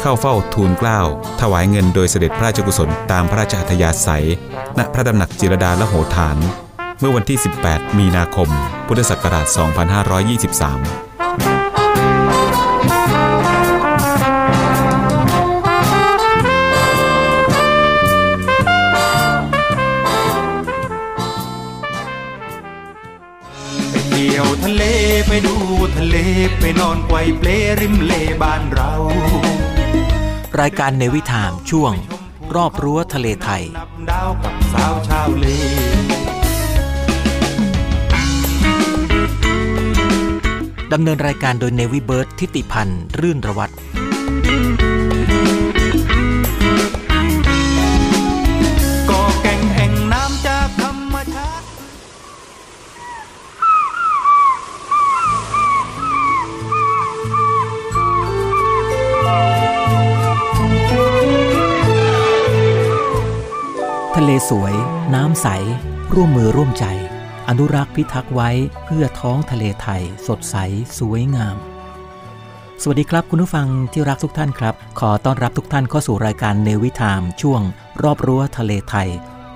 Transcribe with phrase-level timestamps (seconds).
[0.00, 1.00] เข้าเฝ้าทูลเกล้า
[1.40, 4.26] ถวายเงินโดยเสด็จพระราชกุศลตามพระราชอัธยาศัย
[4.78, 6.36] ณพระดำหนักจิรดาละโหฐาน
[7.00, 8.48] เมื่อวันที่ 18 มีนาคม
[8.86, 9.56] พุทธศักราช 2523
[24.06, 24.82] เที่ยวทะเล
[25.26, 25.54] ไปดู
[25.96, 26.16] ทะเล
[26.58, 27.48] ไปนอนไกวเปล
[27.80, 28.92] ริมเลบ้านเรา
[30.60, 31.92] รายการเนวิทามช่วง
[32.56, 33.62] รอบรั้วทะเลไทย
[34.10, 35.46] ดาวกับสาวชาวเล
[40.92, 43.72] ดำเนินรายการโดยเนวิเบิร์ตทิติพันธ์ รื่นระวัตร
[64.50, 64.74] สวย
[65.14, 65.46] น้ำใส
[66.14, 66.84] ร่วมมือร่วมใจ
[67.48, 68.50] อนุรักษ์พิทักษ์ไว้
[68.84, 70.56] เพื่อท้องทะเลไทย สดใส
[70.98, 71.56] สวยงาม
[72.82, 77.60] สวัสดีครับคุณผู้ฟังที่รักทุกท่านครับ ขอต้อนรับทุกท่านเข้าสู่รายการเนวิทามช่วง
[78.02, 79.08] รอบรั้วทะเลไทย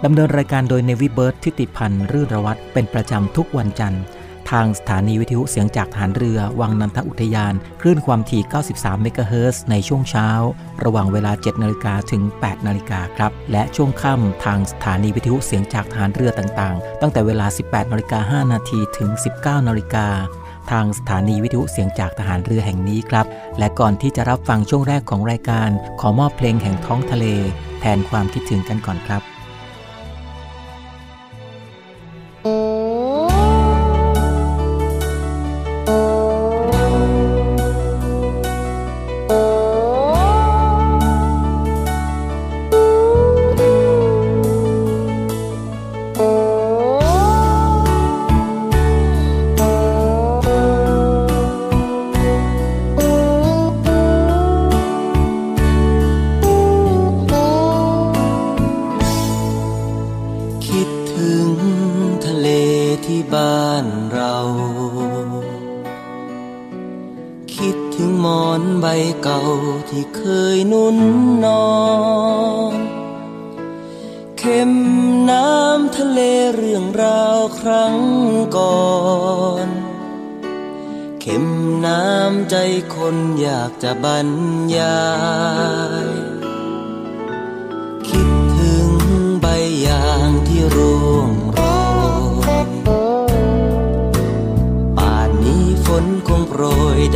[0.04, 4.03] ดำเนินรายการโดยเนวิเบิร์ตทิติพันธ์รื่นระวัตเป็นประจำทุกวันจันทร์
[4.52, 8.42] ทางสถานีวิทยุเสียงจากฐานเรือ วังนันทอุทยาน คลื่นความถี่
[8.72, 10.28] 93 เมกะเฮิรตซ์ในช่วงเช้า
[10.84, 20.06] ระหว่างเวลา 7 นาฬิกาถึง 8 นาฬิกาครับ และช่วงค่ำทางสถานีวิทยุเสียงจากฐานเรือต่างๆ ตั้งแต่เวลา 18 นาฬิกา5นาทีถึง 19 นาฬิกา
[20.70, 23.26] ทางสถานีวิทยุเสียงจากทหารเรือแห่งนี้ครับ
[23.58, 25.70] และก่อนที่จะรับฟังช่วงแรกของรายการ
[26.00, 27.26] ขอมอบเพลงแห่งท้องทะเล
[27.80, 29.31] แทนความคิดถึงกันก่อนครับ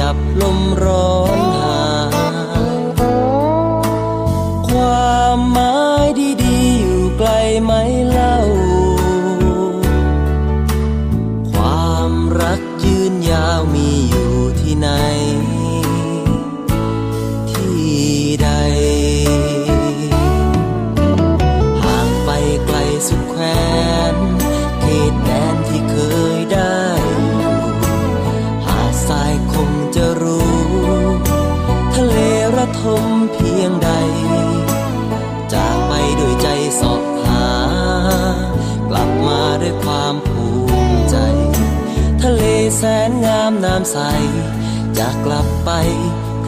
[0.00, 1.45] ดับลมร้อน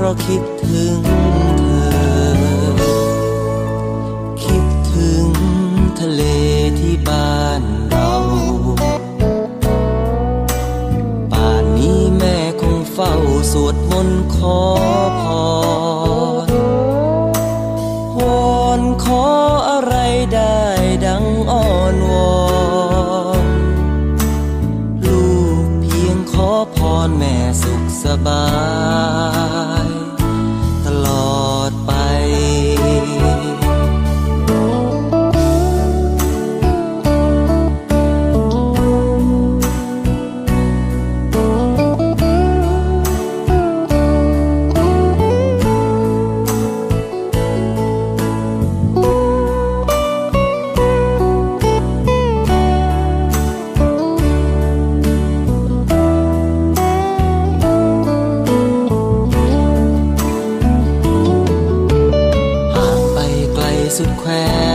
[0.01, 0.58] เพราะคิด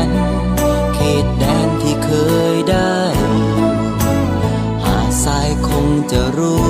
[0.08, 0.10] น
[0.96, 2.12] เขตแดนที่เค
[2.54, 3.00] ยได้
[4.84, 6.68] หาทรายคงจะรู้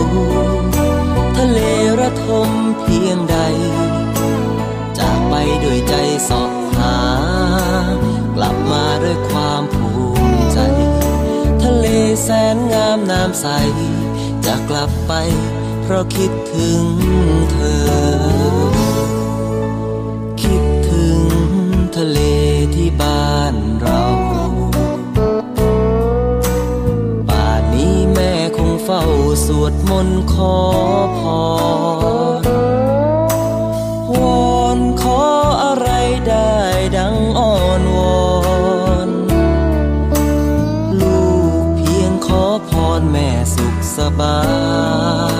[1.37, 1.59] ทะเล
[1.99, 2.49] ระทม
[2.81, 3.37] เพียงใด
[4.97, 5.33] จะไป
[5.63, 5.95] ด้วยใจ
[6.29, 6.97] สอบหา
[8.35, 9.89] กลับมาด้วยความภู
[10.29, 10.59] มิใจ
[11.63, 11.85] ทะเล
[12.23, 13.47] แสนงามน้ำใส
[14.45, 15.13] จะกลับไป
[15.83, 16.83] เพราะคิดถึง
[17.51, 17.57] เธ
[18.71, 18.72] อ
[23.01, 24.03] บ้านเรา
[27.29, 29.03] ป่านนี้แม่คงเฝ้า
[29.45, 30.55] สวดมนต์ขอ
[31.19, 31.21] พ
[32.45, 32.47] ร
[34.13, 34.15] ว
[34.55, 35.21] อนขอ
[35.63, 35.89] อะไร
[36.27, 36.55] ได้
[36.97, 38.17] ดังอ้อนวอ
[39.07, 39.09] น
[41.01, 41.21] ลู
[41.63, 44.39] กเพียงขอพรแม่สุขสบา
[45.31, 45.32] ย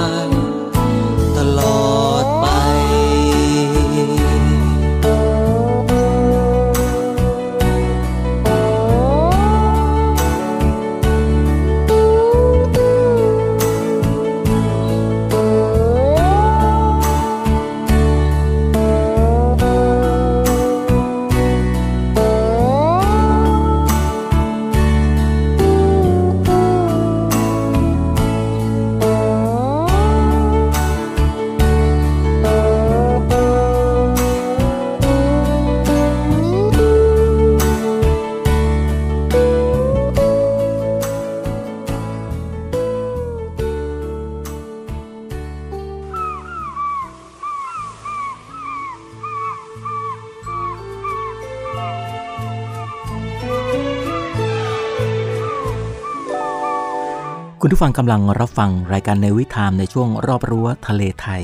[57.83, 61.44] ฟังกำลังรับฟังรายการในวิถามในช่วงรอบรั้วทะเลไทย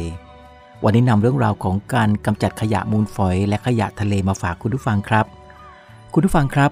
[0.84, 5.26] วันนี้นำเรื่องราวของการกำจัดขยะมูลฝอย และขยะทะเลมาฝากคุณผู้ฟังครับ
[6.14, 6.72] คุณผู้ฟังครับ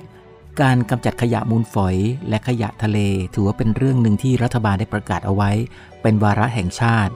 [0.61, 1.95] การกำจัดขยะมูลฝอย
[2.29, 2.99] และขยะทะเล
[3.33, 5.51] ถือว่าเป็นเรื่องหนึ่งที่รัฐบาลได้ประกาศเอาไว้
[6.01, 7.13] เป็นวาระแห่งชาติ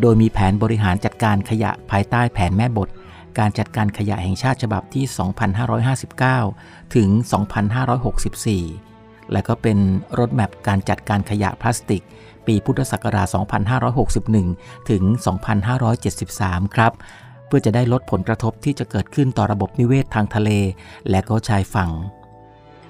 [0.00, 2.88] โดยมีแผนบริหารจัดการขยะภายใต้แผนแม่บท
[3.38, 5.04] การจัดการขยะแห่งชาติฉบับที่
[6.40, 8.91] 2559 ถึง 2564
[9.32, 9.78] และก็เป็น
[10.18, 12.02] รถแมพการจัดการขยะพลาสติก
[12.46, 13.26] ปีพุทธศักราช
[14.08, 15.02] 2561 ถึง
[15.88, 16.92] 2573 ครับ
[17.46, 20.50] เพื่อจะได้ลดผลกระทบที่จะเกิดขึ้นต่อระบบนิเวศทางทะเล
[21.10, 21.90] และก็ชายฝั่ง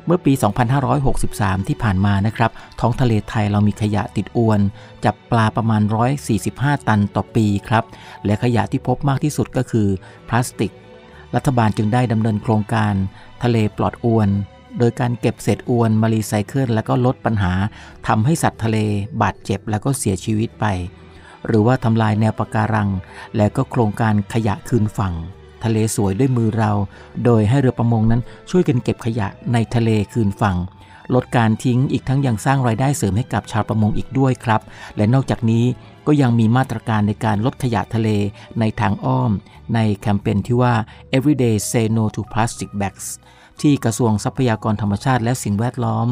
[0.06, 0.32] เมื่อปี
[1.00, 2.50] 2563 ที่ผ่านมานะครับ
[2.80, 4.60] ท้องทะเลไทยเรามีขยะติดอวน
[5.04, 5.82] จับปลาประมาณ
[6.34, 7.84] 145 ตันต่อปีครับ
[8.24, 9.88] และขยะที่พบมากที่สุดก็คือ
[10.28, 10.72] พลาสติก
[11.34, 12.94] รัฐบาลจึงได้ดำเนินโครงการ
[13.42, 14.28] ทะเลปลอดอวน
[14.78, 17.52] โดยการเก็บเศษอวนมารีไซเคิลแล้วก็ลดปัญหา
[18.08, 18.78] ทำให้สัตว์ทะเล
[19.22, 20.66] บาดเจ็บแล้วก็เสียชีวิตไป
[21.46, 22.88] หรือว่าทำลายแนวปะการัง
[23.36, 25.14] และก็โครงการขยะคืนฝั่ง
[25.64, 26.72] ทะเลสวยด้วยมือเรา
[27.24, 30.56] โดยให้เรือประมงนั้นช่วยกันเก็บขยะในทะเลคืนฝั่ง
[31.14, 34.60] ลดการทิ้งอีกทั้งยังสร้างรายได้เสริมให้กับชาวประมงอีกด้วยครับ
[34.96, 35.64] และนอกจากนี้
[36.06, 38.08] ก็ยังมีมาตรการในการลดขยะทะเล
[38.60, 39.32] ในทางอ้อม
[39.74, 40.74] ในแคมเปญที่ว่า
[41.16, 43.06] everyday say no to plastic bags
[43.62, 46.08] ที่กระทรวงทรัพยากรธรรมชาติและสิ่งแวดล้อม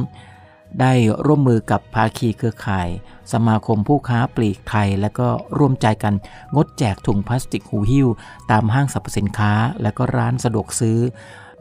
[0.81, 0.93] ได้
[1.27, 2.89] ร่วมมือกับภาคีเครือข่าย
[3.33, 5.29] สมาคมผู้ค้าปลีกไทย และก็
[5.59, 6.15] ร่วมใจกัน
[6.55, 8.09] งดแจกถุงพลาสติกหูหิ้ว
[8.51, 9.53] ตามห้างสรรพสินค้า
[9.83, 10.99] และก็ร้านสะดวกซื้อ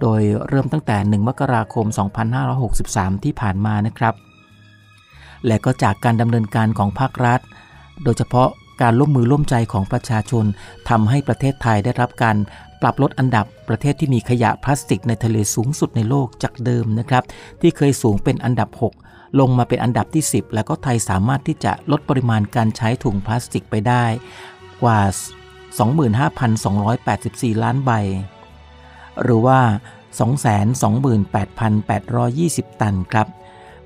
[0.01, 1.85] โดยเริ่มตั้งแต่ 1 มกราคม
[2.55, 4.15] 2563 ที่ผ่านมานะครับ
[5.47, 7.39] และก็จากการดำเนินการของภาครัฐ
[8.03, 8.49] โดยเฉพาะ
[8.81, 10.45] การร่วมมือร่วมใจของประชาชน
[10.89, 12.37] ทำให้ประเทศไทยได้รับการ
[12.81, 17.23] ปรับลดอันดับประเทศที่มีขยะพลาสติกในทะเลสูงสุดในโลกจากเดิมนะครับ
[17.61, 18.69] ที่เคยสูงเป็นอันดับ
[19.03, 24.03] 6 ลงมาเป็นอันดับที่ 10 แล้วก็ไทยสามารถที่จะลดปริมาณการใช้ถุงพลาสติกไปได้
[24.83, 24.99] กว่า
[27.51, 27.91] 25,284 ล้านใบ
[29.23, 29.59] หรือว่า
[30.29, 33.27] 228,820 ตันครับ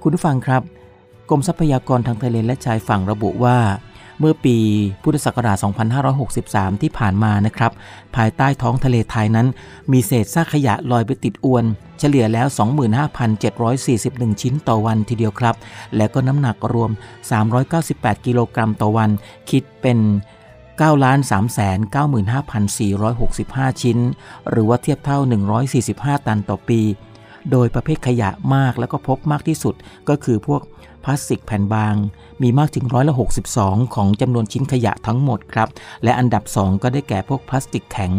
[0.01, 0.61] คุณผู้ฟังครับ
[1.29, 3.57] กรมทรัพยากรทางทะเลและชายฝั่งระบุว่า
[4.19, 4.57] เมื่อปี
[5.03, 5.57] พุทธศักราช
[6.19, 7.71] 2563 ที่ผ่านมานะครับ
[8.15, 9.47] ภายใต้ท้องทะเลไทยนั้น
[9.91, 11.65] มีเศษซากขยะลอยไปติดอวน
[11.99, 12.47] เฉลี่ยแล้ว
[13.23, 15.55] 25,741 ชิ้นต่อวันทีเดียวครับ
[15.95, 16.91] และก็น้ำหนักรวม
[17.57, 19.09] 398 กิโลกรัมต่อวัน
[19.49, 19.99] คิดเป็น
[20.79, 20.91] 9 3
[21.95, 21.97] 9
[22.31, 23.97] 5 4 6 5 ชิ้น
[24.49, 25.19] หรือว่าเทียบเท่า
[25.73, 26.81] 145 ตันต่อปี
[27.51, 29.75] โดยประเภทขยะมากแล้วก็พบมากที่สุด
[30.09, 30.61] ก็คือพวก
[31.03, 31.95] พลาสติกแผ่นบาง
[32.41, 33.15] มีมากถึงร้อยละ
[33.53, 35.69] 62 ของจำนวนชิ้นขยะทั้งหมดครับ
[36.03, 38.11] และอันดับ 2 ก็ได้แก่พวกพลาสติกแข็ง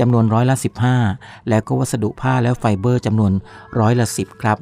[0.00, 0.56] จำนวนร้อยละ
[1.02, 3.32] 15 แล้วก็วัสดุผ้าและไฟเบอร์จำนวน
[3.80, 4.58] ร้อยละ10 ครับ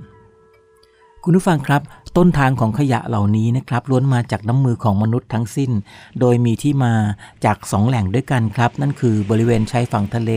[1.24, 1.82] คุณผู้ฟังครับ
[2.16, 5.70] ต้นทางของขยะเหล่านี้นะครับล้วนมาจากน้ำมือของมนุษย์ทั้งสิ้น
[6.20, 6.94] โดยมีที่มา
[7.44, 10.32] จากสองแหล่งด้วยกันครับ นั่นคือบริเวณชายฝั่งทะเล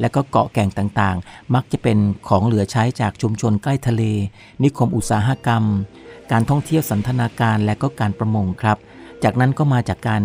[0.00, 4.02] และก็เกาะแก่งต่างๆ มักจะเป็นของเหลือใช้จากชุมชนใกล้ทะเล
[4.62, 5.62] นิคมอุตสาหกรรม
[6.32, 8.78] การท่องเที่ยวสันทนาการและก็การประมงครับ
[9.24, 10.22] จากนั้นก็มาจากการ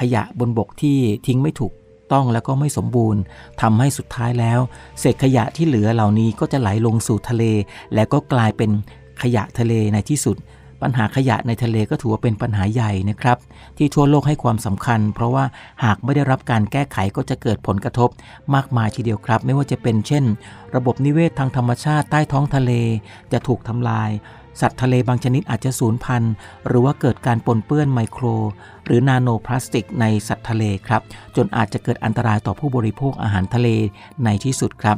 [0.00, 1.72] ขยะบนบกที่ทิ้งไม่ถูก
[2.12, 3.20] ต้องแล้วก็ไม่สมบูรณ์
[3.62, 4.60] ทำให้สุดท้ายแล้ว
[5.00, 7.44] เศษขยะที่เหลือเหล่านี้ก็จะไหลลงสู่ทะเล
[7.94, 8.70] และก็กลายเป็น
[9.22, 10.36] ขยะทะเลในที่สุด
[10.82, 13.38] ปัญหาขยะในทะเลก็ถือว่าเป็นปัญหาใหญ่นะครับ
[13.76, 15.44] ที่ทั่วโลกให้ความสำคัญ เพราะว่า
[15.84, 18.08] หากไม่ได้รับการแก้ไขก็จะเกิดผลกระทบ
[18.54, 20.24] มากมายทีเดียวครับ ไม่ว่าจะเป็นเช่น
[20.74, 22.72] ระบบนิเวศทางธรรมชาติใต้ท้องทะเล
[23.32, 24.10] จะถูกทำลาย
[24.60, 26.32] สัตว์ทะเลบางชนิดอาจจะสูญพันธุ์
[26.66, 28.24] หรือว่าเกิดการปนเปื้อนไมโคร
[28.84, 31.02] หรือนาโนพลาสติกในสัตว์ทะเลครับ
[31.36, 33.68] จนอาจจะเกิดอันตรายต่อผู้บริโภคอาหารทะเล
[34.24, 34.96] ในที่สุดครับ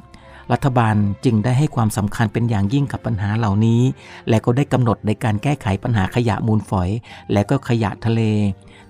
[0.53, 3.83] รัฐบาลจึงได้ให้ความสำคัญเป็นอย่างยิ่งกับปัญหาเหล่านี้
[4.29, 6.91] และก็ได้กำหนดในการแก้ไขปัญหาขยะมูลฝอย
[7.33, 8.23] และก็ขยะทะเล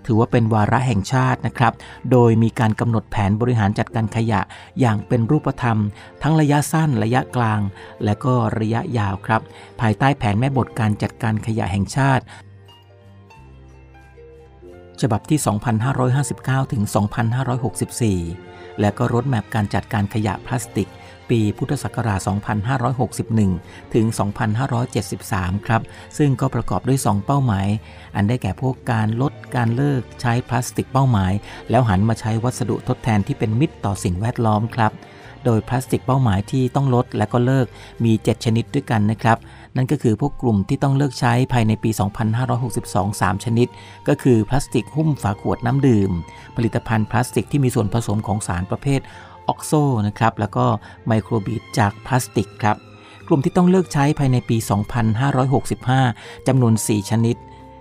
[0.06, 1.72] ถือว่าเป็นวาระแห่งชาตินะครับ
[2.10, 4.40] โดยมีการกำหนดแผนบริหารจัดการขยะ
[4.80, 5.78] อย่างเป็นรูปธรรม
[6.22, 7.60] ทั้งระยะสั้นระยะกลาง
[8.04, 9.42] และก็ระยะยาวครับ
[9.80, 12.24] ภายใต้แผนแม่บทการจัดการขยะแห่งชาติ
[15.00, 15.38] ฉบับที่
[16.06, 16.82] 2559 ถึง
[18.02, 20.88] 2564 และก็รถแมพการจัดการขยะพลาสติก
[21.32, 22.20] ปีพุทธศักราช
[23.06, 24.06] 2561 ถึง
[24.86, 25.82] 2573 ครับ
[26.18, 27.66] ซึ่งก็ประกอบด้วย 2 เป้าหมาย
[28.16, 31.32] อันได้แก่พวกการลดการเลิกใช้พลาสติกเป้าหมาย
[31.70, 34.92] แล้วหันมาใช้วัสดุทดแทนที่เป็นมิตรต่อสิ่งแวดล้อมครับ
[35.44, 37.66] โดยพลาสติกเป้าหมายที่ต้องลดและก็เลิก
[38.04, 39.38] มี 7 ชนิดด้วยกันนะครับ
[39.76, 41.90] นั่นก็คือพวกกลุ่มที่ต้องเลิกใช้ภายในปี
[42.72, 43.68] 2562 3 ชนิด
[44.08, 46.10] ก็คือพลาสติกหุ้มฝาขวดน้ำดื่ม
[46.56, 49.00] ผลิตภัณฑ์พลาสติกที่มีส่วนผสมของสารประเภท
[49.52, 49.72] อกโซ
[50.06, 50.66] นะครับ แล้วก็
[51.06, 52.76] ไมโครบีดจากพลาสติกครับ
[53.26, 54.56] กลุ่มที่ต้องเลิกใช้ภายในปี
[55.92, 57.36] 2565 จำนวน 4 ชนิด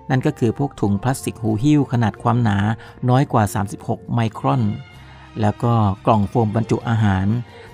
[0.09, 2.57] นั่นก็คือพวกถุงพลาสติกหูหิ้วขนาดความหนา
[3.09, 3.43] น้อยกว่า
[3.79, 4.61] 36 ไมครอน
[5.41, 5.73] แล้วก็
[6.05, 7.27] กล่องโฟมบรรจุอาหาร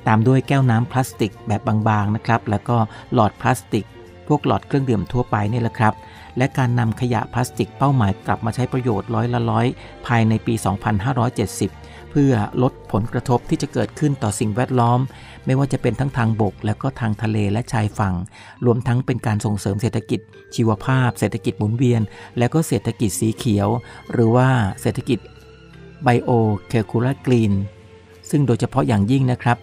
[0.07, 2.77] ตามด้วยแก้วน้ำพลาสติกแบบบางๆนะครับ แล้วก็
[3.13, 3.85] หลอดพลาสติก
[4.27, 5.93] พวกหลอดเครื่องดื่มทั่วไปนี่แหละครับ
[6.37, 9.65] และการนำขยะพลาสติกเป้าหมายกลับมาใช้ประโยชน์ร้อยละร้อย
[10.07, 10.53] ภายในปี
[11.27, 12.33] 2570 เพื่อ
[12.63, 14.99] ลดผลกระทบที่จะเกิดขึ้นต่อสิ่งแวดล้อม
[15.45, 18.15] ไม่ว่าจะเป็นทั้งทางบก แล้วก็ทางทะเลและชายฝั่ง
[18.65, 20.19] รวมทั้งเป็นการส่งเสริมเศรษฐกิจ
[20.55, 22.01] ชีวภาพ เศรษฐกิจหมุนเวียน
[22.37, 23.67] และก็เศรษฐกิจสีเขียว
[24.11, 24.49] หรือว่า
[24.81, 25.19] เศรษฐกิจ
[26.03, 26.29] ไบโอ
[26.67, 27.53] เคคูลากรีน
[28.29, 29.57] ซึ่งโดยเฉพาะอย่างยิ่งนะครับ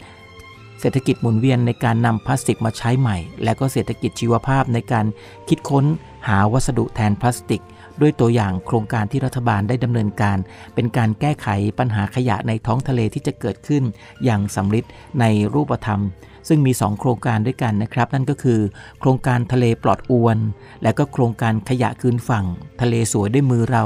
[0.81, 5.07] เศรษฐกิจหมุนเวียนในการนำพลาสติกมาใช้ใหม่ และก็เศรษฐกิจชีวภาพในการ
[5.49, 5.85] คิดค้น
[6.29, 7.63] หาวัสดุแทนพลาสติก
[8.01, 10.39] ด้วยตัวอย่างโครงการที่รัฐบาลได้ดำเนินการ
[10.75, 11.49] เป็นการแก้ไข
[11.79, 13.83] ปัญหาขยะในท้องทะเลที่จะเกิดขึ้น
[14.25, 14.85] อย่างสำลิด
[15.21, 15.25] ใน
[15.55, 16.03] รูปธรรม
[16.49, 18.61] ซึ่งมี 2 โครงการด้วยกันนะครับ นั่นก็คือ
[19.01, 20.39] โครงการทะเลปลอดอวน
[20.83, 22.45] และก็โครงการขยะคืนฝั่ง
[22.81, 23.85] ทะเลสวยด้วยมือเรา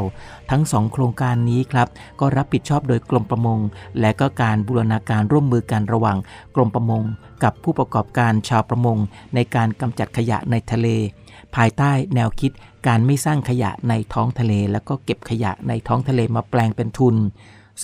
[0.51, 1.89] ทั้ง 2 โครงการนี้ครับ
[2.21, 3.61] ก็รับผิดชอบโดยกรมประมง
[4.01, 6.19] และก็การบูรณาการร่วมมือกันระหว่าง
[6.55, 7.03] กรมประมง
[7.43, 8.99] กับผู้ประกอบการชาวประมง
[9.35, 10.89] ในการกำจัดขยะในทะเล
[11.57, 12.53] ภายใต้แนวคิด
[12.87, 17.17] การไม่สร้างขยะในท้องทะเล แล้วก็เก็บขยะในท้องทะเลมาแปลงเป็นทุน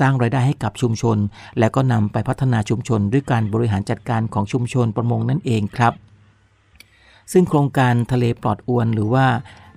[0.00, 1.18] สร้างรายได้ให้กับชุมชน
[1.58, 5.92] และก็นำไปพัฒนาชุมชน ด้วยการบริหารจัดการของชุมชนประมงนั่นเองครับ
[7.32, 9.26] ซึ่งโครงการทะเลปลอดอวนหรือว่า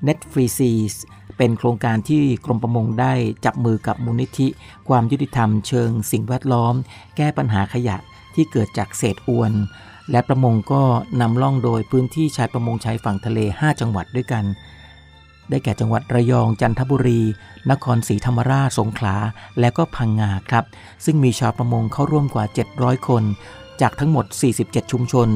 [0.07, 0.93] Net Free Seas
[1.37, 3.13] เป็นโครงการที่กรมประมงได้
[3.45, 4.47] จับมือกับมูลนิธิ
[4.87, 6.73] ความยุติธรรมเชิงสิ่งแวดล้อม
[7.17, 7.97] แก้ปัญหาขยะ
[8.35, 9.53] ที่เกิดจากเศษอวน
[10.11, 10.83] และประมงก็
[11.21, 14.45] นำล่องโดยพื้นที่ชายประมงชายฝั่งทะเล 5 จังหวัดด้วยกัน
[15.49, 17.21] ได้แก่จังหวัดระยองจันทบุรี
[17.71, 19.15] นครศรีธรรมราชสงขลา
[19.59, 20.65] และก็พังงาครับ
[21.05, 23.23] ซึ่งมีชาวประมงเข้าร่วมกว่า 700 คน
[23.81, 24.25] จากทั้งหมด
[24.59, 25.29] 47 ชุมชน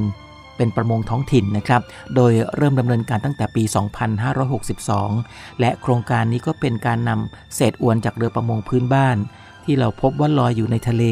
[0.57, 1.81] เป็นประมงท้องถิ่นนะครับ
[2.15, 3.63] โดยเริ่มดำเนินการตั้งแต่ปี
[4.81, 9.17] 2562 และโครงการนี้ก็เป็นการนำเศษอวนจากเรือประมงพื้นบ้าน
[9.65, 11.03] ที่เราพบว่าลอยอยู่ในทะเล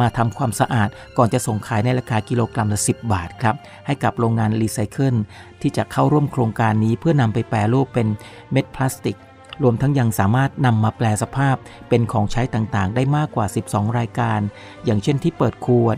[0.00, 3.54] มาทำความสะอาด ก่อนจะส่งขายในราคากิโลกรัมละ 10 บาทครับ
[3.86, 5.14] ให้กับโรงงานรีไซเคิล
[5.60, 8.08] ที่จะเข้าร่วมโครงการนี้เพื่อนำไปแปรรูปเป็น
[8.52, 9.18] เม็ดพลาสติก
[9.62, 11.56] รวมทั้งยังสามารถนำมาแปลสภาพ
[11.88, 14.40] เป็นของใช้ต่างๆ ได้มากกว่า 12 รายการ
[14.84, 15.96] อย่างเช่นที่เปิดขวด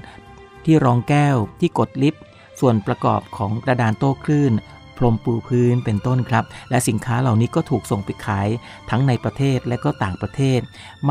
[0.65, 2.23] ที่รองแก้ว ที่กดลิฟต์
[2.61, 4.53] ส่วนประกอบของกระดานโต้คลื่น
[4.99, 8.49] พรมปูพื้นเป็นต้นครับ และสินค้าเหล่านี้ก็ถูกส่งไปขาย
[8.91, 10.61] ทั้งในประเทศและก็ต่างประเทศ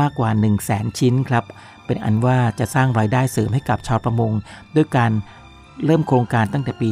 [0.00, 1.44] มากกว่า 1 0 0 0 0แสนชิ้นครับ
[1.86, 4.32] เป็นอันว่าจะสร้างรายได้เสริมให้กับชาวประมง
[4.76, 5.12] ด้วยการ
[5.84, 6.88] เริ่มโครงการตั้งแต่ปี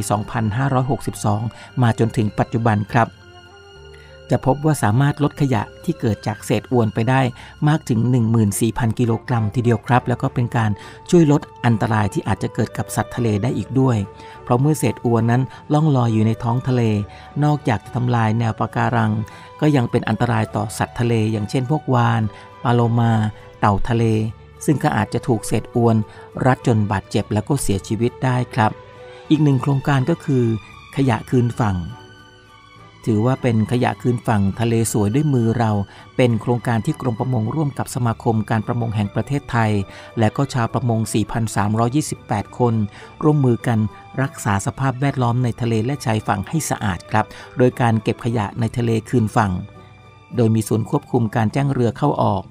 [0.89, 3.07] 2562 มาจนถึงปัจจุบันครับ
[4.31, 7.21] จะพบว่าสามารถลดขยะที่เกิดจากเศษอวนไปได้
[7.67, 7.99] มากถึง
[8.49, 10.71] 14,000 กิโลกรัมทีเดียวครับ แล้วก็เป็นการ
[11.09, 13.97] ช่วยลดอันตรายที่อาจจะเกิดกับสัตว์ทะเลได้อีกด้วย
[14.43, 15.41] เพราะเมื่อเศษอวนนั้น
[15.73, 16.81] ล่องลอยอยู่ในท้องทะเล
[17.43, 19.11] นอกจากจะทำลายแนวปะการัง
[19.61, 22.21] ก็ยังเป็นอันตรายต่อสัตว์ทะเล อย่างเช่นพวกวาน
[22.63, 23.11] ปลาโลมา
[23.59, 24.03] เต่าทะเล
[24.65, 25.95] ซึ่งก็อาจจะถูกเศษอวน
[26.45, 28.71] รัดจนบาดเจ็บแล้วก็เสียชีวิตได้ครับ
[29.29, 30.43] อีกหนึ่งโครงการก็คือ
[30.95, 31.77] ขยะคืนฝั่ง
[33.05, 35.71] ถือว่าเป็นขยะคืนฝั่งทะเลสวยด้วยมือเรา
[36.17, 39.71] เป็นโครงการที่กรมประมงร่วมกับสมาคมการประมงแห่งประเทศไทย
[40.19, 40.99] และก็ชาวประมง
[41.79, 42.73] 4,328 คน
[43.23, 43.79] ร่วมมือกัน
[44.21, 47.25] รักษาสภาพแวดล้อมในทะเลและชายฝั่งให้สะอาดครับ
[47.57, 49.51] โดยการเก็บขยะในทะเลคืนฝั่ง
[50.35, 52.43] โดยมีศูนย์ควบคุมการแจ้งเรือเข้าออก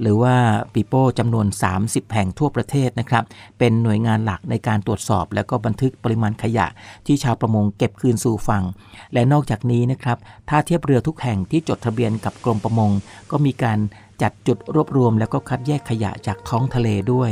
[0.00, 0.36] หรือว่า
[0.72, 1.46] ปีโป้จำนวน
[1.80, 3.24] 30 แห่งทั่วประเทศนะครับ
[3.58, 6.66] เป็นหน่วยงานหลักในการตรวจสอบ และก็บันทึกปริมาณขยะ
[7.06, 8.64] ที่ชาวประมงเก็บคืนสู่ฝั่ง
[9.12, 12.90] และนอกจากนี้นะครับท่าเทียบเรือทุกแห่งที่จดทะเบียนกับกรมประมง
[13.30, 13.78] ก็มีการ
[14.22, 17.30] จัดจุดรวบรวม แล้วก็คัดแยกขยะจากท้องทะเลด้วย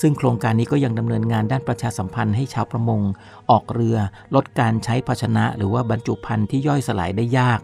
[0.00, 3.00] ซึ่งโครงการนี้ก็ยังดำเนินงานด้านประชาสัมพันธ์ให้ชาวประมง
[3.50, 3.96] ออกเรือ
[4.34, 7.60] ลดการใช้ภาชนะ หรือว่าบรรจุภัณฑ์ที่ย่อยสลายได้ยาก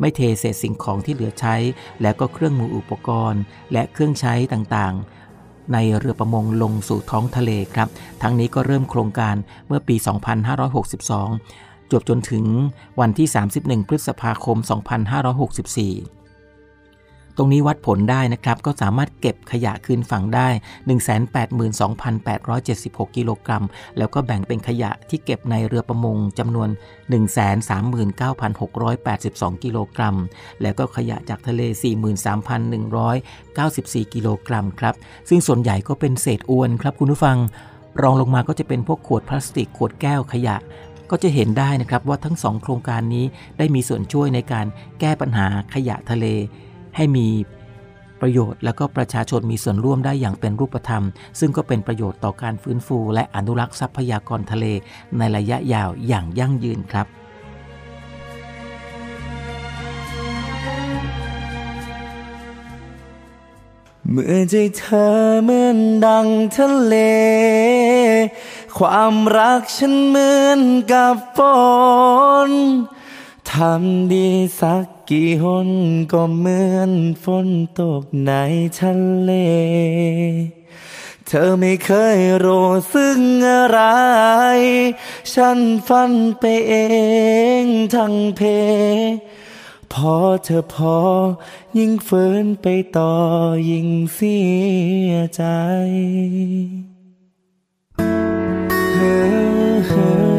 [0.00, 1.56] ไม่เทเศษสิ่งของที่เหลือใช้
[2.02, 7.88] และก็เครื่องมืออุปกรณ์ และเครื่องใช้ต่างๆ ในเรือประมงลงสู่ท้องทะเลครับ
[8.22, 9.96] ทั้งนี้ก็เริ่มโครงการเมื่อปี
[10.74, 12.44] 2562 จบจนถึง
[13.00, 14.56] วันที่ 31 พฤษภาคม
[15.62, 16.21] 2564
[17.36, 20.48] ตรงนี้วัดผลได้นะครับ ก็สามารถเก็บขยะคืนฝั่งได้
[21.82, 23.64] 182,876 กิโลกรัม
[23.98, 26.68] แล้วก็แบ่งเป็นขยะที่เก็บในเรือประมงจำนวน
[28.32, 30.16] 139,682 กิโลกรัม
[30.62, 31.60] แล้วก็ขยะจากทะเล
[33.22, 34.94] 43,194 กิโลกรัมครับ
[35.28, 37.38] ซึ่งส่วนใหญ่ก็เป็นเศษอวนครับคุณผู้ฟัง
[38.02, 40.56] รองลงมาก็จะเป็นพวกขวดพลาสติก ขวดแก้วขยะ
[41.10, 43.24] ก็จะเห็นได้นะครับว่าทั้งสองโครงการนี้
[43.58, 44.66] ได้มีส่วนช่วยในการ
[45.00, 46.26] แก้ปัญหาขยะทะเล
[46.96, 47.28] ให้มี
[48.20, 51.04] ประโยชน์และก็ประชาชนมีส่วนร่วมได้อย่างเป็นรูปธรรม
[51.40, 54.66] ซึ่งก็เป็นประโยชน์ต่อการฟื้นฟู และอนุรักษ์ทรัพยากรทะเล
[55.18, 57.06] ในระยะยาวอย่างยั่งยืนครับ
[64.10, 65.08] เมื่อใจเธอ
[65.44, 66.94] เหมือนดังทะเล
[68.78, 70.60] ความรักฉันเหมือน
[70.92, 71.38] กับฝ
[72.48, 72.50] น
[73.52, 74.28] ทำดี
[74.60, 75.68] สักกี่หน
[76.12, 76.92] ก็เหมือน
[77.24, 77.48] ฝน
[77.80, 78.32] ตกใน
[78.78, 79.32] ทะเล
[81.26, 83.80] เธอไม่เคยรู้ซึ่งอะไร
[85.32, 86.74] ฉันฝันไปเอ
[87.62, 88.40] งทั้งเพ
[89.92, 90.98] พอเธอพอ
[91.78, 93.14] ยิ่งฝืนไปต่อ
[93.70, 94.36] ยิ่งเสี
[95.10, 95.42] ยใจ
[98.94, 100.31] เฮ้อ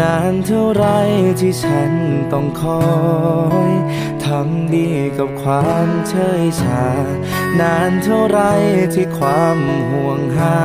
[0.00, 0.86] นานเท่าไร
[1.40, 1.92] ที่ฉัน
[2.32, 2.84] ต้องคอ
[3.70, 3.72] ย
[4.24, 6.86] ทำดีกับความเฉยชา
[7.60, 8.40] นานเท่าไร
[8.94, 9.58] ที่ความ
[9.90, 10.60] ห่วงหา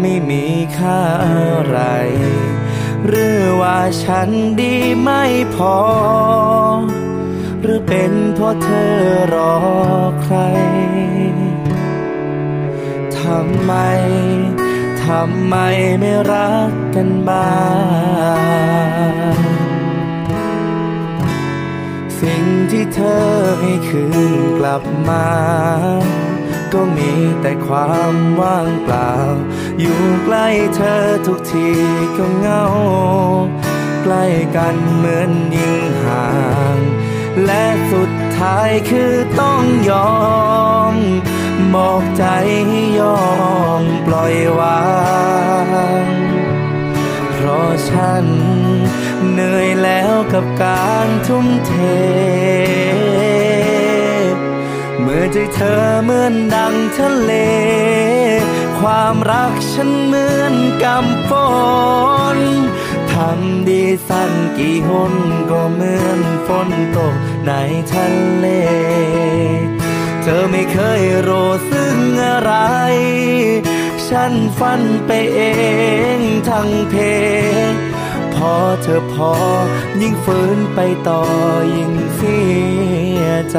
[0.00, 0.44] ไม่มี
[0.76, 1.78] ค่าอะไร
[3.06, 4.28] หรือว่าฉัน
[4.60, 5.78] ดีไม่พอ
[7.60, 8.94] หรือเป็นเพราะเธอ
[9.34, 9.56] รอ
[10.22, 10.36] ใคร
[13.18, 13.72] ทำไม
[15.06, 15.56] ทำไม
[16.00, 17.54] ไม่รักกันบ้า
[19.10, 19.34] ง
[22.20, 23.24] สิ่งที่เธอ
[23.60, 25.28] ให้คืนกลับมา
[26.72, 29.12] ก็มีแต่ความว่างเปล่า
[29.80, 31.68] อยู่ใกล้เธอทุกที
[32.16, 32.64] ก็เงา
[34.02, 34.24] ใกล้
[34.56, 36.28] กันเหมือนยิ่งห่า
[36.76, 36.78] ง
[37.46, 40.14] และสุดท้ายคือต้องยอ
[40.92, 40.94] ม
[41.74, 42.24] บอกใจ
[42.68, 43.22] ให้ยอ
[43.80, 44.82] มปล่อยวา
[46.02, 46.06] ง
[47.32, 48.26] เพราะฉัน
[49.32, 51.72] เหนื่อยแล้วกับการทุ่มเท
[55.00, 57.32] เมื่อใจเธอเหมือนดังทะเล
[58.80, 61.32] ความรักฉันเหมือนกำฝ
[62.36, 62.38] น
[63.12, 65.12] ทำดีสั้นกี่หน
[65.50, 67.14] ก็เหมือนฝนตก
[67.46, 67.52] ใน
[67.92, 68.46] ทะเล
[70.26, 72.52] เธอไม่เคยรู้ซึ่งอะไร
[74.08, 75.40] ฉันฝันไปเอ
[76.16, 76.94] งทั้งเพ
[78.34, 79.32] พอเธอพอ
[80.02, 81.22] ยิ่งฝืนไปต่อ
[81.76, 82.40] ยิ่งเสี
[83.22, 83.56] ยใ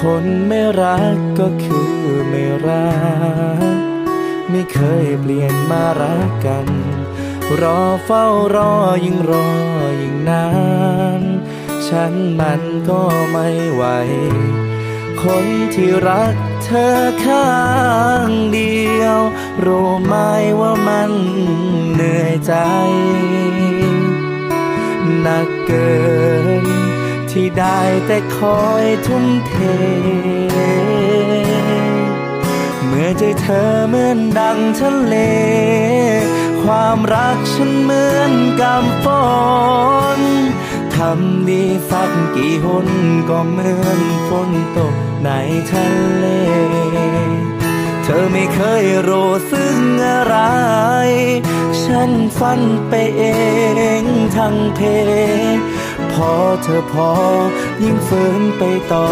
[0.00, 1.94] คนไม่รักก็คือ
[2.28, 2.90] ไม่รั
[3.60, 3.76] ก
[4.50, 6.66] ไม่เคยเปลี่ยนมารักกัน
[7.60, 8.72] รอเฝ้ารอ
[9.04, 9.48] ยิ่งรอ
[10.02, 10.46] ยิ่งนา
[11.20, 11.22] น
[11.90, 13.84] ฉันมันก็ไม่ไหว
[15.22, 17.52] คนที่รักเธอข้า
[18.28, 19.18] งเดียว
[19.64, 20.14] รู้ไหม
[20.60, 21.12] ว่ามัน
[21.92, 22.54] เหนื่อยใจ
[25.20, 25.96] หนักเกิ
[26.64, 26.66] น
[27.30, 29.54] ที่ได้แต่คอยทุ่มเท
[32.86, 35.14] เมื่อใจเธอเหมือนดังทะเล
[36.62, 39.06] ความรักฉันเหมือนกำฝ
[40.18, 40.20] น
[40.98, 42.88] ทำดีสักกี่หน
[43.28, 45.30] ก็เหมือนฝนตกใน
[45.70, 46.26] ทะเล
[48.02, 50.36] เธอไม่เคยรู้ซึ้งอะไร
[51.82, 53.24] ฉันฝันไปเอ
[54.02, 54.04] ง
[54.36, 54.80] ทั้งเพ
[56.12, 56.32] พอ
[56.62, 57.10] เธอพอ
[57.82, 59.06] ยิ่งฝืนไปต่อ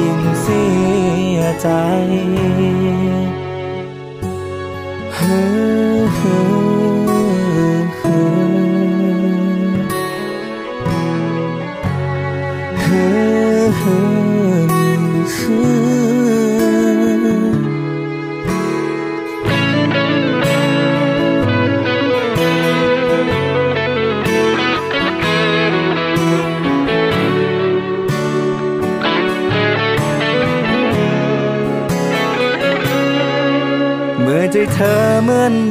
[0.00, 0.64] ยิ่งเสี
[1.36, 1.68] ยใจ
[5.14, 5.40] เฮ้
[6.50, 6.51] อ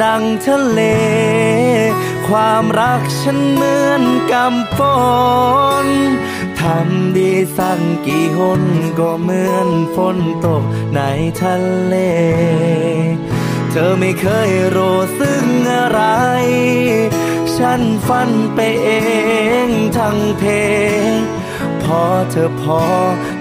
[0.04, 0.82] ดังทะเล
[2.28, 4.80] ความรักฉันเหมือนกำฝ
[5.86, 5.88] น
[6.60, 8.62] ทำดีสั่งกี่หน
[9.00, 10.64] ก็เหมือนฝนตก
[10.96, 11.02] ใน
[11.42, 11.96] ทะเล
[13.72, 16.02] เธอไม่เคยรู้ซึ้งอะไร
[17.58, 18.90] ฉันฝันไปเอ
[19.68, 20.44] งทั้งเพ
[21.84, 22.84] พอเธอพอ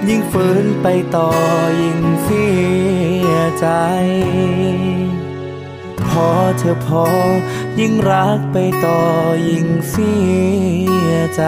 [0.08, 1.30] ยิ่งฝืนไปต่อ
[1.82, 2.46] ยิ่งเสี
[3.30, 3.66] ยใจ
[6.10, 7.04] พอเธอพอ
[7.80, 9.00] ยิ่งรักไปต่อ
[9.48, 10.12] ยิ่งเสี
[11.08, 11.42] ยใจ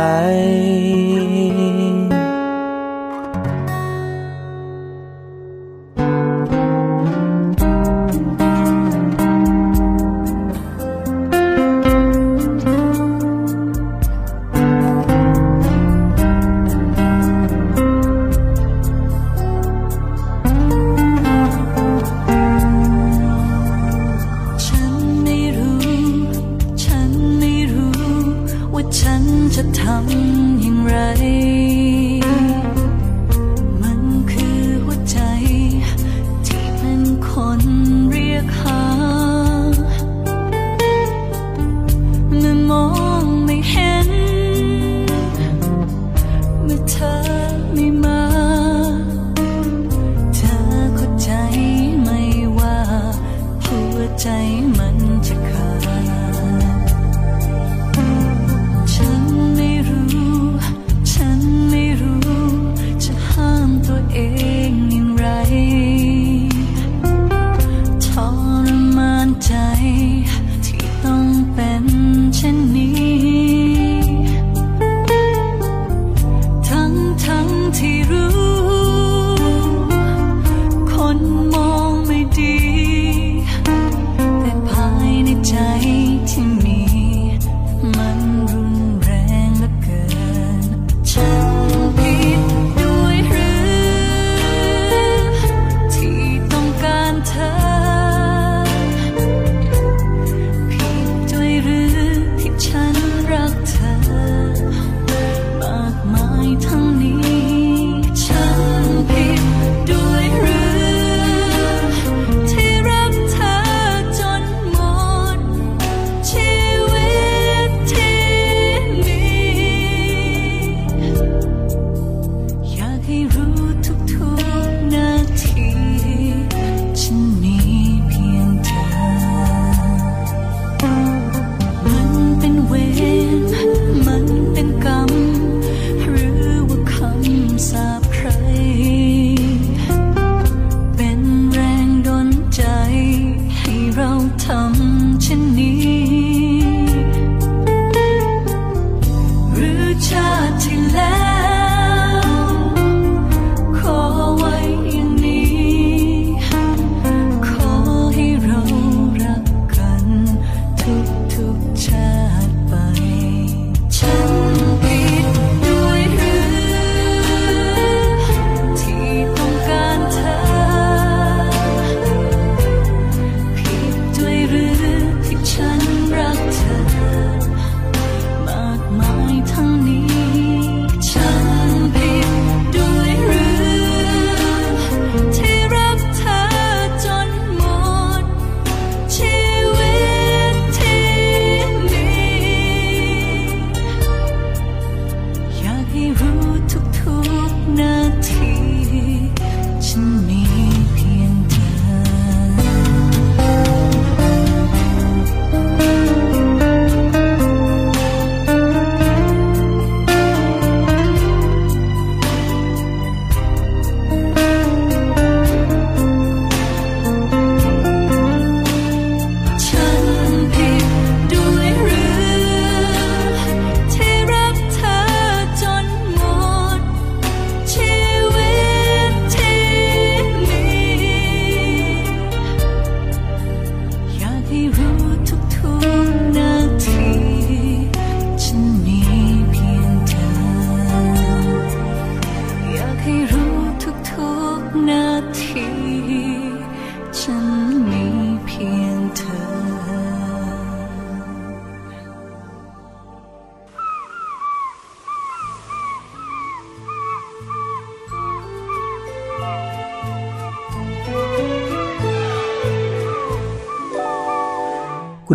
[46.94, 47.31] เ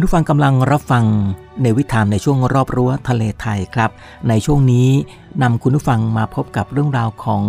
[0.08, 1.06] ผู้ฟังกำลังรับฟัง
[1.64, 3.92] ในวิถามในช่วงรอบรั้วทะเลไทยครับ
[4.30, 4.88] ในช่วงนี้
[5.42, 7.44] นำคุณผู้ฟังมาพบกับเรื่องราวของ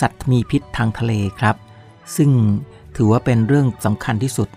[0.00, 1.56] สัตว์มีพิษทางทะเลครับ
[2.16, 2.30] ซึ่ง
[2.96, 4.48] ถือว่าเป็นเรื่องสำคัญที่สุด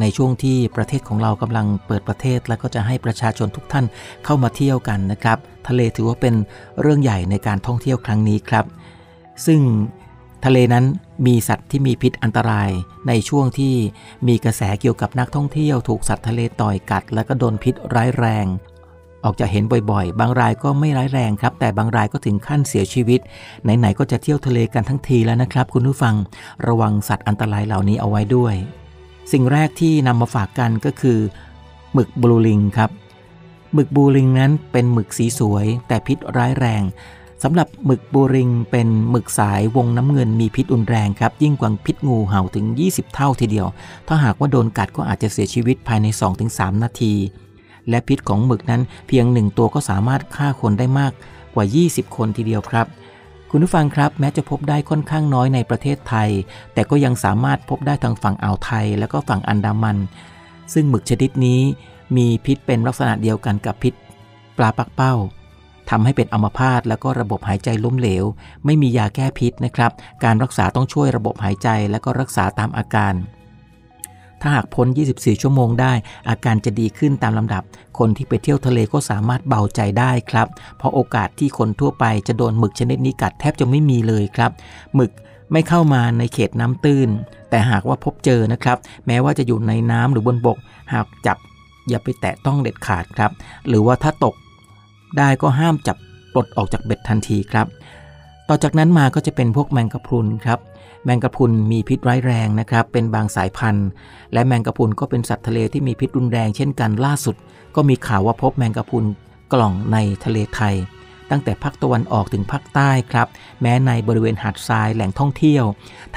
[0.00, 3.84] ในช่วงที่ประเทศของเรากำลังเปิดประเทศ และก็จะให้ประชาชนทุกท่าน
[4.24, 6.34] เข้ามาเที่ยวกันนะครับ ทะเลถือว่าเป็น
[6.80, 8.64] เรื่องใหญ่ในการท่องเที่ยวครั้งนี้ครับ
[9.46, 9.60] ซึ่ง
[10.44, 10.84] ทะเลนั้น
[11.26, 12.70] มีสัตว์ที่มีพิษอันตราย
[13.08, 13.74] ในช่วงที่
[14.28, 18.46] มีกระแสเกี่ยวกับนักท่องเที่ยวถูกสัตว์ทะเลต่อยกัด และก็โดนพิษร้ายแรง
[19.24, 23.20] ออกจะเห็นบ่อยๆ บางรายก็ไม่ร้ายแรงครับ แต่บางรายก็ถึงขั้นเสียชีวิต
[23.62, 26.14] ไหนๆก็จะเที่ยวทะเลกันทั้งทีแล้วนะครับ คุณผู้ฟัง
[26.66, 28.54] ระวังสัตว์อันตรายเหล่านี้เอาไว้ด้วย
[29.32, 31.18] สิ่งแรกที่นำมาฝากกันก็คือ
[31.92, 32.90] หมึกบลูลิงครับ
[33.74, 36.82] หมึกบูลิงนั้นเป็นหมึกสีสวย แต่พิษร้ายแรง
[37.42, 43.66] สำหรับหมึกบูริงเป็นหมึกสายวงน้ำเงินมีพิษรุนแรงครับ ยิ่งกว่าพิษงูเห่าถึง 20 เท่าทีเดียว
[44.08, 46.06] ถ้าหากว่าโดนกัดก็อาจจะเสียชีวิตภายใน
[46.44, 47.14] 2-3 นาที
[47.88, 51.12] และพิษของหมึกนั้นเพียงหนึ่งตัวก็สามารถฆ่าคนได้มาก
[51.54, 52.86] กว่า 20 คนทีเดียวครับ
[53.50, 56.28] คุณผู้ฟังครับแม้จะพบได้ค่อนข้างน้อยในประเทศไทย
[56.74, 59.96] แต่ก็ยังสามารถพบได้ทางฝั่งอ่าวไทย และก็ฝั่งอันดามัน
[60.72, 61.60] ซึ่งหมึกชนิดนี้
[62.16, 63.94] มีพิษเป็นลักษณะเดียวกันกับพิษ
[64.56, 65.14] ปลาปักเป้า
[65.90, 68.24] ทำให้เป็นอัมพาตแล้วก็ระบบหายใจล้มเหลว
[68.64, 69.92] ไม่มียาแก้พิษนะครับ
[70.24, 73.14] การรักษาต้องช่วยระบบหายใจและก็รักษาตามอาการ
[74.40, 75.92] ถ้าหากพ้น 24 ชั่วโมงได้
[76.28, 77.62] อาการจะดีขึ้นตามลำดับ
[77.98, 80.46] คนที่ไปเที่ยวทะเลก็สามารถเบาใจได้ครับ
[80.78, 84.50] เพราะโอกาสที่คนทั่วไปจะโดนหมึกชนิดนี้กัดแทบจะไม่มีเลยครับ
[84.94, 85.12] หมึก
[85.52, 87.08] ไม่เข้ามาในเขตน้ำตื้น
[87.50, 90.58] แต่หากว่าพบเจอนะครับ แม้ว่าจะอยู่ในน้ำหรือบนบก
[90.92, 91.38] หากจับ
[91.88, 93.30] อย่าไปแตะต้องเด็ดขาดครับ
[93.68, 94.34] หรือว่าถ้าตก
[95.16, 95.96] ได้ก็ห้ามจับ
[96.32, 97.66] ปลดออกจากเบ็ดทันทีครับ
[98.48, 100.58] ต่อจากนั้นมาก็จะเป็นพวกแมงกะพรุนครับ
[101.04, 103.88] แมงกะพรุนมีพิษร้ายแรงนะครับ เป็นบางสายพันธุ์
[104.32, 107.36] และแมงกะพรุนก็เป็นสัตว์ทะเลที่มีพิษรุนแรงเช่นกันล่าสุด
[107.74, 109.04] ก็มีข่าวว่าพบแมงกะพรุน
[109.52, 110.74] กล่องในทะเลไทย
[111.30, 113.28] ตั้งแต่ภาคตะวันออกถึงภาคใต้ครับ
[113.60, 115.64] แม้ในบริเวณหาดทรายแหล่งท่องเที่ยว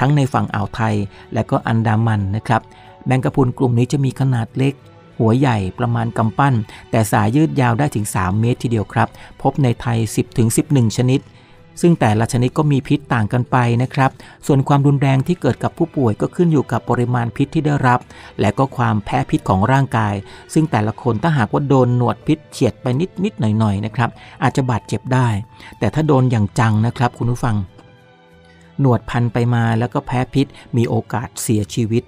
[0.00, 0.94] ทั้งในฝั่งอ่าวไทย
[1.34, 2.62] และก็อันดามันนะครับ
[3.06, 4.74] แมงกะพรุนกลุ่มนี้จะมีขนาดเล็ก
[5.18, 6.54] หัวใหญ่ประมาณกำปั้น
[6.90, 9.08] แต่สายยืดยาวได้ถึง 3 เมตรทีเดียวครับ
[9.42, 9.98] พบในไทย
[10.48, 11.20] 10-11 ชนิด
[11.80, 14.10] ซึ่งแต่ละชนิดก็มีพิษต่างกันไปนะครับ
[14.46, 18.00] ส่วนความรุนแรงที่เกิดกับผู้ป่วยก็ขึ้นอยู่กับปริมาณพิษที่ได้รับ
[18.40, 20.14] และก็ความแพ้พิษของร่างกาย
[20.54, 24.10] ซึ่งแต่ละคนถ้าหากว่าโดนหนวดพิษเฉียดไปนิดนิดหน่อยหน่อยนะครับ
[24.42, 25.28] อาจจะบาดเจ็บได้
[25.78, 27.56] แต่ถ้าโดนอย่างจังนะครับ คุณผู้ฟัง
[28.80, 30.46] หนวดพันไปมาแล้วก็แพ้พิษ
[30.76, 32.02] มีโอกาสเสียชีวิต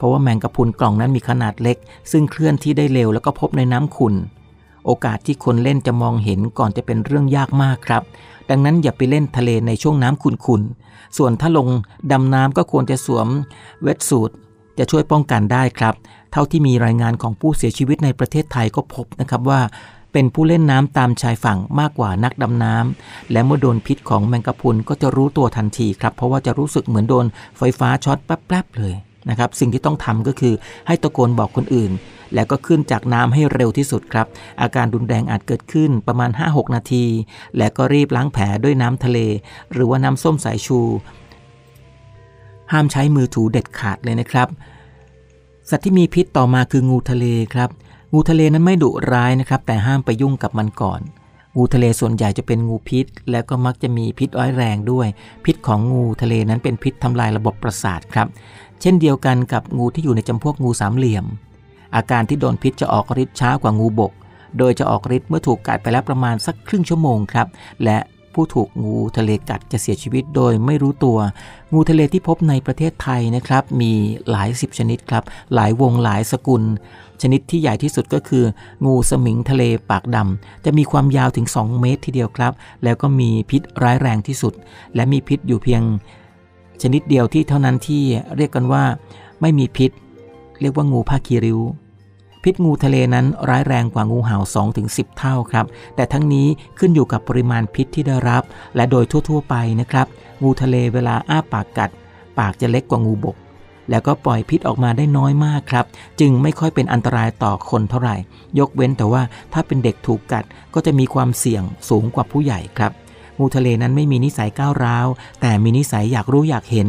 [0.00, 1.76] เพราะว่าแมงกะพรุนกล่องนั้นมีขนาดเล็ก
[2.12, 4.14] ซึ่งเคลื่อนที่ได้เร็วแล้วก็พบในน้ำขุ่น
[4.86, 8.02] โอกาสที่คนเล่นจะมองเห็นก่อนจะเป็นเรื่องยากมากครับ
[8.50, 11.68] ดังนั้นอย่าไปเล่นทะเลในช่วงน้ำขุ่นๆ ส่วนถ้าลง
[12.12, 13.28] ดำน้ำก็ควรจะสวม
[13.82, 14.34] เวทสูตร
[14.78, 15.94] จะช่วยป้องกันได้ครับ
[16.32, 19.60] เท่าที่มีรายงานของผู้เสียชีวิตในประเทศไทยก็พบนะครับว่า
[20.12, 27.26] เป็นผู้เล่นน้ำตามชายฝั่งมากกว่านักดำน้ำและเมื่อโดนพิษของแมงกะพรุนก็จะรู้ตัวทันทีครับ เพราะว่าจะรู้สึกเหมือนโดน
[27.58, 28.96] ไฟฟ้าช็อตแป๊บๆเลย
[29.28, 30.54] นะครับสิ่งที่ต้องทำก็คือ
[30.86, 31.92] ให้ตะโกนบอกคนอื่น
[32.34, 34.26] แล้วก็ขึ้นจากน้ำให้เร็วที่สุดครับ
[34.60, 37.04] อาการรุนแรงอาจเกิดขึ้นประมาณ 5-6 นาที
[37.56, 39.18] และก็รีบล้างแผลด้วยน้ำทะเล
[39.72, 40.80] หรือว่าน้ำส้มสายชู
[42.72, 44.48] ห้ามใช้มือถูเด็ดขาดเลยนะครับ
[45.70, 47.70] สัตว์ที่มีพิษต่อมาคืองูทะเลครับ
[48.12, 51.00] งูทะเลนั้นไม่ดุร้ายนะครับ แต่ห้ามไปยุ่งกับมันก่อน
[51.56, 55.06] งูทะเลส่วนใหญ่จะเป็นงูพิษ และก็มักจะมีพิษร้ายแรงด้วย
[55.44, 58.26] พิษของงูทะเลนั้นเป็นพิษทำลายระบบประสาทครับ
[58.80, 61.26] เช่นเดียวกันกับงูที่อยู่ในจำพวกงูสามเหลี่ยม
[61.96, 64.12] อาการที่โดนพิษจะออกฤทธิ์ช้ากว่างูบก
[64.58, 67.46] โดยจะออกฤทธิ์เมื่อถูกกัดไปแล้วประมาณสักครึ่งชั่วโมงครับ
[67.84, 67.98] และ
[68.34, 71.18] ผู้ถูกงูทะเลกัดจะเสียชีวิตโดยไม่รู้ตัว
[71.72, 73.92] งูทะเลที่พบในประเทศไทยนะครับ มี
[74.30, 76.62] หลายสิบชนิดครับ หลายวงหลายสกุล
[77.22, 78.44] ชนิดที่ใหญ่ที่สุดก็คือ
[78.86, 82.52] งูสมิงทะเลปากดำจะมีความยาวถึง 2 เมตรทีเดียวครับ
[82.84, 84.52] แล้วก็มีพิษร้ายแรงที่สุด
[84.94, 85.82] และมีพิษอยู่เพียง
[86.82, 88.02] ชนิดเดียวที่เท่านั้นที่
[88.36, 88.84] เรียกกันว่า
[89.40, 89.90] ไม่มีพิษ
[90.60, 91.60] เรียกว่างูผ้าคีริ้ว
[92.44, 94.88] พิษงูทะเลนั้นร้ายแรงกว่างูเห่า2-10ถึง
[95.18, 95.66] เท่าครับ
[95.96, 96.46] แต่ทั้งนี้
[96.78, 98.42] ขึ้นอยู่กับปริมาณพิษที่ได้รับ
[98.76, 100.06] และโดยทั่ว ๆ ไปนะครับ
[100.42, 101.90] งูทะเลเวลาอ้าปากกัด
[102.38, 103.36] ปากจะเล็กกว่างูบก
[103.90, 105.86] แล้วก็ปล่อยพิษออกมาได้น้อยมากครับ
[106.20, 108.16] จึงไม่ค่อยเป็นอันตรายต่อคนเท่าไหร่
[108.58, 112.92] ยกเว้นแต่ว่าถ้าเป็นเด็กถูกกัดก็จะมีความเสี่ยงสูงกว่าผู้ใหญ่ครับ
[113.40, 115.06] งูทะเลนั้นไม่มีนิสัยก้าวร้าว
[115.40, 116.88] แต่มีนิสัยอยากรู้อยากเห็น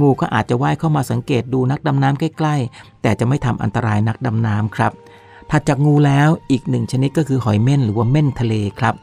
[0.00, 4.92] งูก็อาจจะว่ายเข้ามาสังเกตดูนักดำน้ำใกล้ๆ แต่จะไม่ทำอันตรายนักดำน้ำครับ
[5.50, 8.94] ถัดจากงูแล้วอีกหนึ่งชนิดก็คือหอยเม่นหรือว่าเม่นทะเลครับ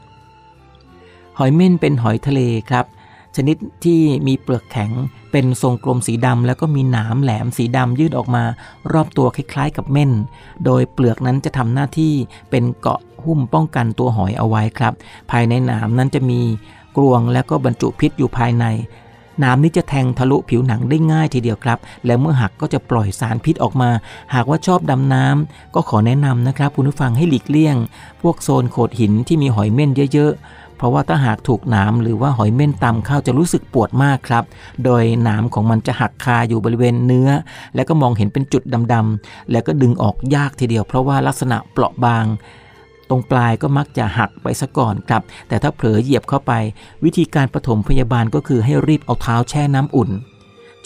[1.38, 2.86] หอยเม่นเป็นหอยทะเลครับ
[3.36, 4.90] ชนิดที่มีเปลือกแข็ง
[5.32, 8.44] เป็นทรงกลมสีดำแล้วก็มีหนามแหลมสีดำยืดออกมา
[8.92, 10.12] รอบตัวคล้ายๆ กับเม่น
[10.64, 12.12] โดยเปลือกนั้นจะทำหน้าที่
[12.50, 14.92] เป็นเกาะหุ้มป้องกันตัวหอยเอาไว้ครับ
[15.30, 16.40] ภายในหนามนั้นจะมี
[17.00, 18.66] รวงแล้วก็บรรจุพิษอยู่ภายใน
[19.40, 23.90] หนามนี้จะแทงทะลุผิวหนังได้ง่ายทีเดียวครับ และเมื่อหักก็จะปล่อยสารพิษออกมา
[24.34, 27.76] หากว่าชอบดำน้ำก็ขอแนะนำนะครับคุณผู้ฟังให้หลีกเลี่ยง
[28.22, 34.44] พวกโซนโขดหินที่มีหอยเม่นเยอะๆเพราะว่าถ้าหากถูกหนามหรือว่าหอยเม่นตำเข้าจะรู้สึกปวดมากครับ
[34.84, 37.28] โดยหนามของมันจะหักคาอยู่บริเวณเนื้อ
[37.74, 42.24] และก็มองเห็นเป็นจุดดำๆ แล้วก็ดึงออกยากทีเดียวเพราะว่าลักษณะเปราะบาง
[43.10, 46.52] ตรงปลายก็มักจะหักไปซะก่อนครับ แต่ถ้าเผลอเหยียบเข้าไป
[47.04, 50.10] วิธีการปฐมพยาบาลก็คือให้รีบเอาเท้าแช่น้ำอุ่น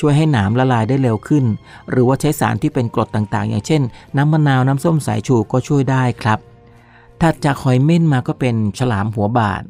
[0.00, 1.44] ช่วยให้หนามละลายได้เร็วขึ้น
[1.90, 3.82] หรือว่าใช้สารที่เป็นกรดต่างๆ อย่างเช่น
[4.16, 6.38] น้ำมะนาวน้ำส้มสายชูก็ช่วยได้ครับ
[7.20, 9.62] ถัดจากหอยเม่นมาก็เป็นฉลามหัวบาด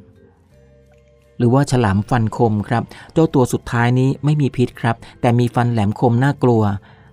[1.38, 6.62] หรือว่าฉลามฟันคมครับ เจ้าตัวสุดท้ายนี้ไม่มีพิษครับ แต่มีฟันแหลมคมน่ากลัว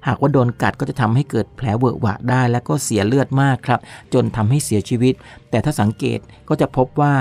[0.08, 3.80] หากว่าโดนกัดก็จะทำให้เกิดแผลเวอะหวะได้ และก็เสียเลือดมากครับ
[4.14, 5.14] จนทำให้เสียชีวิต
[5.50, 7.14] แต่ถ้าสังเกตก็จะพบว่า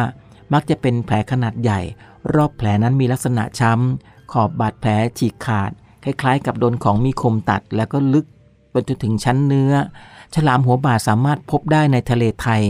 [0.52, 1.80] มักจะเป็นแผลขนาดใหญ่
[2.34, 5.70] รอบแผลนั้นมีลักษณะช้ำ ขอบบาดแผลฉีกขาด
[6.04, 8.26] คล้ายๆ กับโดนของมีคมตัด แล้วก็ลึก
[8.70, 9.72] ไปจนถึงชั้นเนื้อ
[10.34, 12.62] ฉลามหัวบาดสามารถพบได้ในทะเลไทย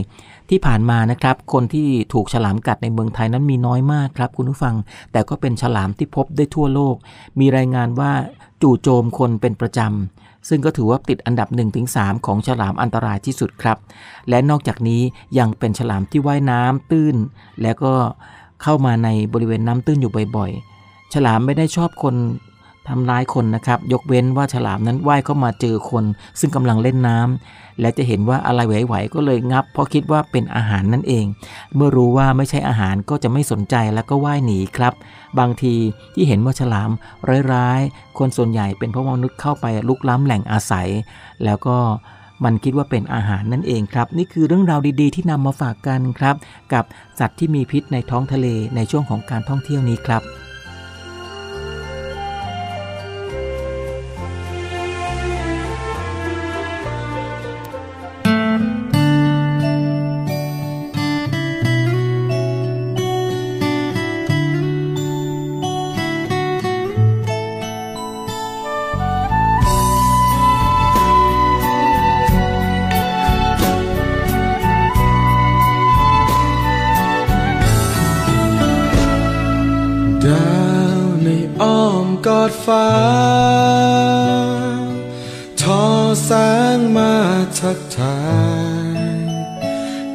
[0.51, 4.75] ที่ผ่านมานะครับ คนที่ถูกฉลามกัดในเมืองไทยนั้นมีน้อยมากครับคุณผู้ฟัง
[5.13, 6.97] แต่ก็เป็นฉลามที่พบได้ทั่วโลก
[7.41, 8.13] มีรายงานว่า
[8.63, 11.49] จู่โจมคนเป็นประจำ ซึ่งก็ถือว่าติดอันดับ
[11.87, 13.79] 1-3 ของฉลามอันตรายที่สุดครับ
[14.29, 15.03] และนอกจากนี้
[15.39, 17.17] ยังเป็นฉลามที่ว่ายน้ำตื้น
[17.63, 17.93] และก็
[18.63, 22.15] เข้ามาในบริเวณน้ำตื้นอยู่บ่อยๆ ฉลามไม่ได้ชอบคน
[22.91, 26.05] ทำร้ายคนนะครับ ยกเว้นว่าฉลามนั้นว่ายเข้ามาเจอคน
[26.41, 31.25] ซึ่งกำลังเล่นน้ำและจะเห็นว่าอะไรไหวๆก็เลยงับ เพราะคิดว่าเป็นอาหารนั่นเอง
[31.75, 34.93] เมื่อรู้ว่าไม่ใช่อาหารก็จะไม่สนใจแล้วก็ว่ายหนีครับ
[35.39, 35.75] บางที
[36.15, 36.91] ที่เห็นว่าฉลาม
[37.53, 40.89] ร้ายๆคนส่วนใหญ่เป็นเพราะมนุษย์เข้าไปลุกล้ำแหล่งอาศัย
[41.45, 41.77] แล้วก็
[42.45, 46.35] มันคิดว่าเป็นอาหารนั่นเองครับ นี่คือเรื่องราวดีๆ ที่นำมาฝากกันครับ
[46.73, 46.85] กับ
[47.19, 50.25] สัตว์ที่มีพิษในท้องทะเลในช่วงของการท่องเที่ยวนี้ครับ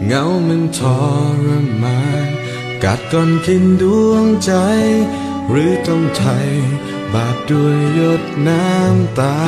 [0.07, 0.81] เงามันท
[1.45, 1.47] ร
[1.83, 2.27] มาน
[2.83, 4.51] กัดก่อนกินดวงใจ
[5.49, 6.47] หรือต้องไทย
[7.13, 9.39] บาดด้วยหยดน้ำตา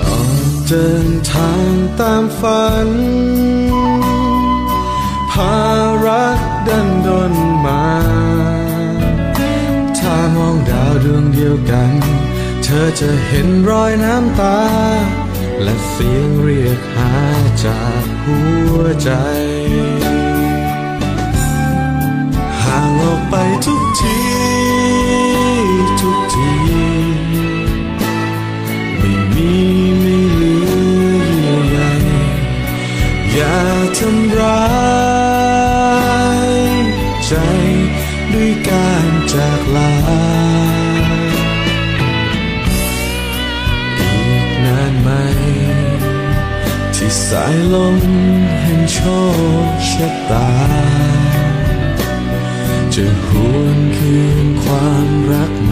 [0.00, 2.88] ออกเดินทางตามฝัน
[5.30, 5.56] พา
[6.06, 7.34] รักดันดน
[7.66, 7.88] มา
[9.98, 11.92] ถ้ามองดาวดวงเดียวกัน
[12.62, 14.60] เธอจะเห็นรอยน้ำตา
[15.62, 17.12] และเสียงเรียกหา
[17.64, 18.38] จาก หั
[18.76, 19.10] วใจ
[22.62, 24.20] ห่างออกไปทุกที
[26.00, 26.52] ทุกที
[28.98, 29.52] ไม่มี
[29.98, 30.72] ไม่เหลือ
[31.38, 31.78] เยื่อใย
[33.32, 33.58] อย่า
[33.98, 34.64] ทำร้า
[36.48, 36.52] ย
[37.26, 37.32] ใจ
[38.32, 39.91] ด้วยการจากลา
[47.36, 47.98] สายลม
[48.62, 48.98] แห่งโช
[49.66, 50.50] คชะตา
[52.94, 55.70] จะหวนคืนความรักม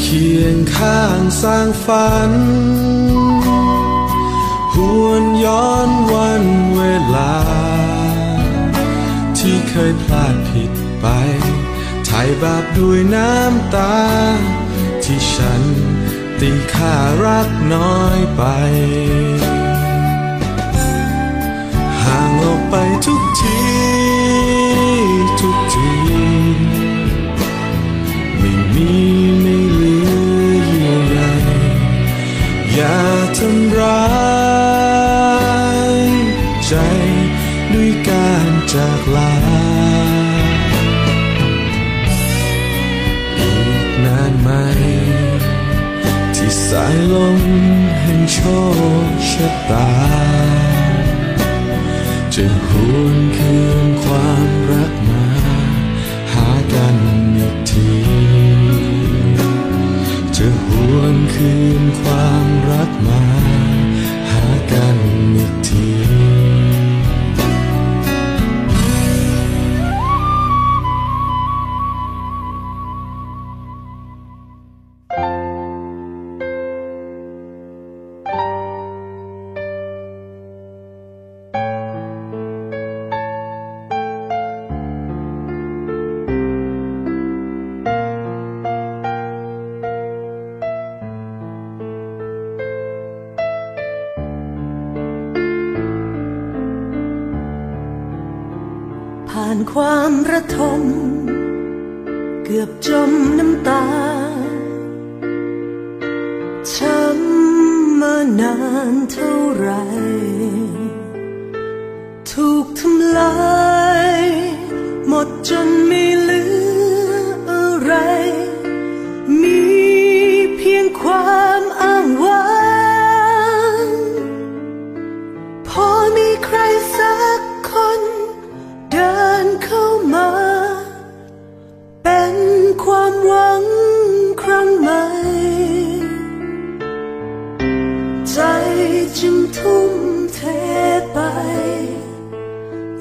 [0.00, 2.32] เคียงข้างสร้างฝัน
[4.74, 6.44] หวนย้อนวัน
[6.76, 6.82] เว
[7.14, 7.36] ลา
[9.38, 11.06] ที่เคยพลาดผิดไป
[12.08, 13.98] ถ่ายบาปด้วยน้ำตา
[15.04, 15.62] ที่ฉัน
[16.40, 16.94] ตีค่า
[17.24, 18.42] รักน้อยไป
[22.02, 22.74] ห่างออกไป
[23.04, 23.19] ทุกทีทุก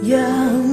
[0.08, 0.68] อ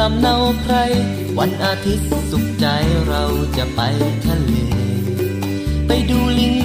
[0.00, 0.74] ลำเนาไพร
[1.38, 2.66] วันอาทิตย์สุขใจ
[3.08, 3.24] เรา
[3.56, 3.80] จะไป
[4.26, 4.52] ทะเล
[5.86, 6.56] ไปดูลิง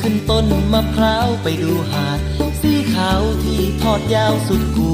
[0.00, 2.18] ขึ้นต้นมะพร้าวไปดูหาด
[2.60, 4.92] สีขาวที่ทอดยาวสุดกู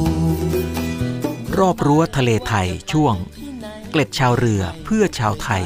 [1.58, 3.14] รอบรั้วทะเลไทยช่วง
[3.90, 5.64] เกล็ดชาวเรือเพื่อชาวไทย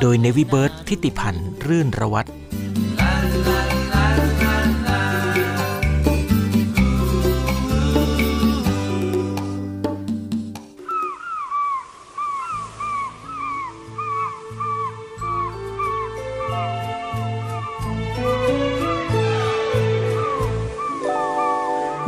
[0.00, 2.30] โดยเนวิเบิร์ตทิติพันธ์รื่นระวัตร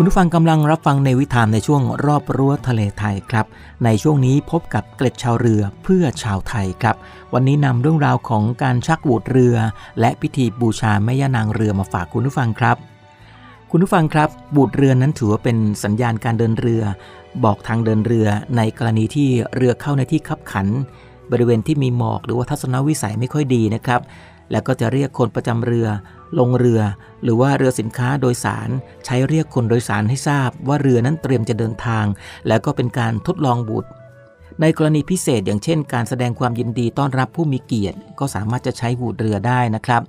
[0.05, 3.47] คุณผู้ฟังกำลังรับฟังในวิธามในช่วงรอบรั้วทะเลไทยครับ
[3.85, 6.97] ในช่วงนี้พบกับเกล็ดชาวเรือเพื่อชาวไทยครับ
[7.35, 9.57] วันนี้นำเรื่องราวของการชักบูดเรือ
[10.01, 12.77] และพิธีบูชาแม่ย่านางเรือมาฝากคุณผู้ฟังครับ
[13.71, 16.83] คุณผู้ฟังครับ บูดเรือนั้นถือว่าเป็นสัญญาณการเดินเรือ
[17.45, 18.27] บอกทางเดินเรือ
[18.57, 20.67] ในกรณีที่เรือเข้าในที่คับขัน
[21.33, 24.01] บริเวณที่มีหมอกหรือว่าทัศนวิสัยไม่ค่อยดีนะครับ
[24.51, 25.87] แล้วก็จะเรียกคนประจำเรือ
[26.39, 26.80] ลงเรือ
[27.22, 28.68] หรือว่าเรือสินค้าโดยสาร
[29.05, 32.05] ใช้เรียกคนโดยสารให้ทราบว่าเรือนั้นเตรียมจะเดินทาง
[32.49, 33.91] แล้วก็เป็นการทดลองบุตร
[34.61, 40.03] ในกรณีพิเศษอย่างเช่น การแสดงความยินดีต้อนรับผู้มีเกียรติ ก็สามารถจะใช้บูดเรือได้นะครับ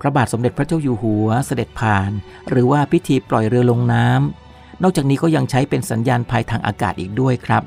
[0.00, 2.10] พระบาทสมเด็จพระเจ้าอยู่หัวเสด็จผ่าน
[2.50, 7.62] หรือว่าพิธีปล่อยเรือลงน้ำนอกจากนี้ก็ยังใช้เป็นสัญญาณภัยทางอากาศอีกด้วยครับ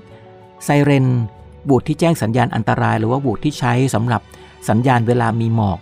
[0.64, 1.06] ไซเรน
[1.70, 4.22] บูดที่แจ้งสัญญาณอันตราย หรือว่าบูดที่ใช้สำหรับ
[4.70, 5.80] สัญญาณเวลามีหมอก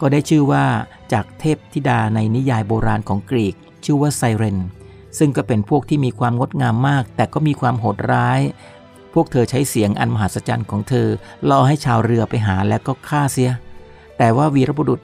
[0.00, 0.64] ก็ได้ชื่อว่า
[1.12, 4.58] จากเทพธิดาในนิยายโบราณของกรีก ชื่อว่าไซเรน
[5.18, 8.40] ซึ่งก็เป็นพวกที่มีความงดงามมาก แต่ก็มีความโหดร้าย
[9.14, 11.08] พวกเธอใช้เสียงอันมหัศจรรย์ของเธอ
[11.48, 13.50] ล่อให้ชาวเรือไปหาและก็ฆ่าเสีย
[14.18, 15.00] แต่ว่าวีรบุรุษ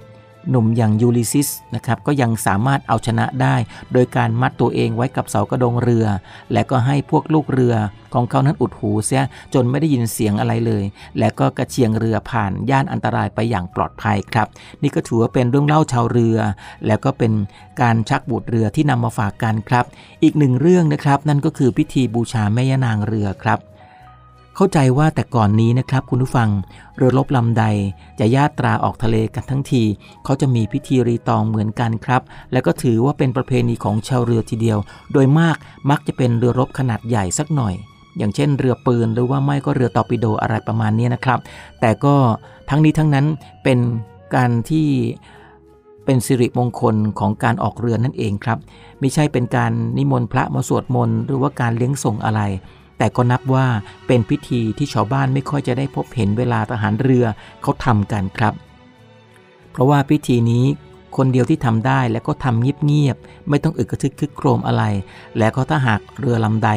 [0.50, 3.56] หนุ่มอย่างยูลิซิสนะครับก็ยังสามารถเอาชนะได้
[3.92, 6.06] โดยการมัดตัวเองไว้กับเสากระดงเรือ
[6.52, 7.74] และก็ให้พวกลูกเรือ
[8.14, 9.22] ของเขานั้นอุดหูเสีย
[9.54, 10.84] จนไม่ได้ยินเสียงอะไรเลย
[11.18, 14.46] และก็กระเชียงเรือผ่านย่านอันตรายไปอย่างปลอดภัยครับ
[14.82, 16.38] นี่ก็ถือว่าเป็นเรื่องเล่าชาวเรือ
[16.86, 17.32] แล้วก็เป็น
[17.80, 19.84] การชักบูดเรือที่นำมาฝากกันครับ
[20.22, 23.58] อีกหนึ่งเรื่องนะครับ นั่นก็คือพิธีบูชาแม่ยานางเรือครับ
[24.62, 26.48] เข้าใจว่าแต่ก่อนนี้นะครับคุณผู้ฟัง
[26.96, 27.64] เรือรบลำใด
[28.18, 29.82] จะญาตราออกทะเลกันทั้งที
[30.24, 34.78] เขาจะมีพิธีรีตองเหมือนกันครับ และก็ถือว่าเป็นประเพณีของชาวเรือทีเดียว
[35.12, 35.56] โดยมาก
[35.90, 37.74] มักจะเป็นเรือรบขนาดใหญ่สักหน่อย
[38.18, 41.38] อย่างเช่นเรือปืนหรือว่าไม่ก็เรือตอร์ปิโดอะไรประมาณนี้นะครับ
[41.80, 42.14] แต่ก็
[42.70, 43.26] ทั้งนี้ทั้งนั้น
[43.64, 43.78] เป็น
[44.34, 44.88] การที่
[46.04, 48.58] เป็นสิริมงคลของการออกเรือนั่นเองครับ
[49.00, 52.42] ไม่ใช่เป็นการนิมนต์พระมาสวดมนต์หรือว่าการเลี้ยงส่งอะไร
[53.02, 53.66] แต่ก็นับว่า
[54.06, 57.26] เป็นพิธีที่ชาวบ้านไม่ค่อยจะได้พบเห็นเวลาทหารเรือ
[57.62, 58.54] เขาทำกันครับ
[59.70, 60.64] เพราะว่าพิธีนี้
[61.16, 64.84] คนเดียวที่ทำได้และก็ทำเงียบๆไม่ต้องอึกกระทึกคึกโครมอะไร
[65.38, 66.70] และก็ถ้าหากเรือลำใด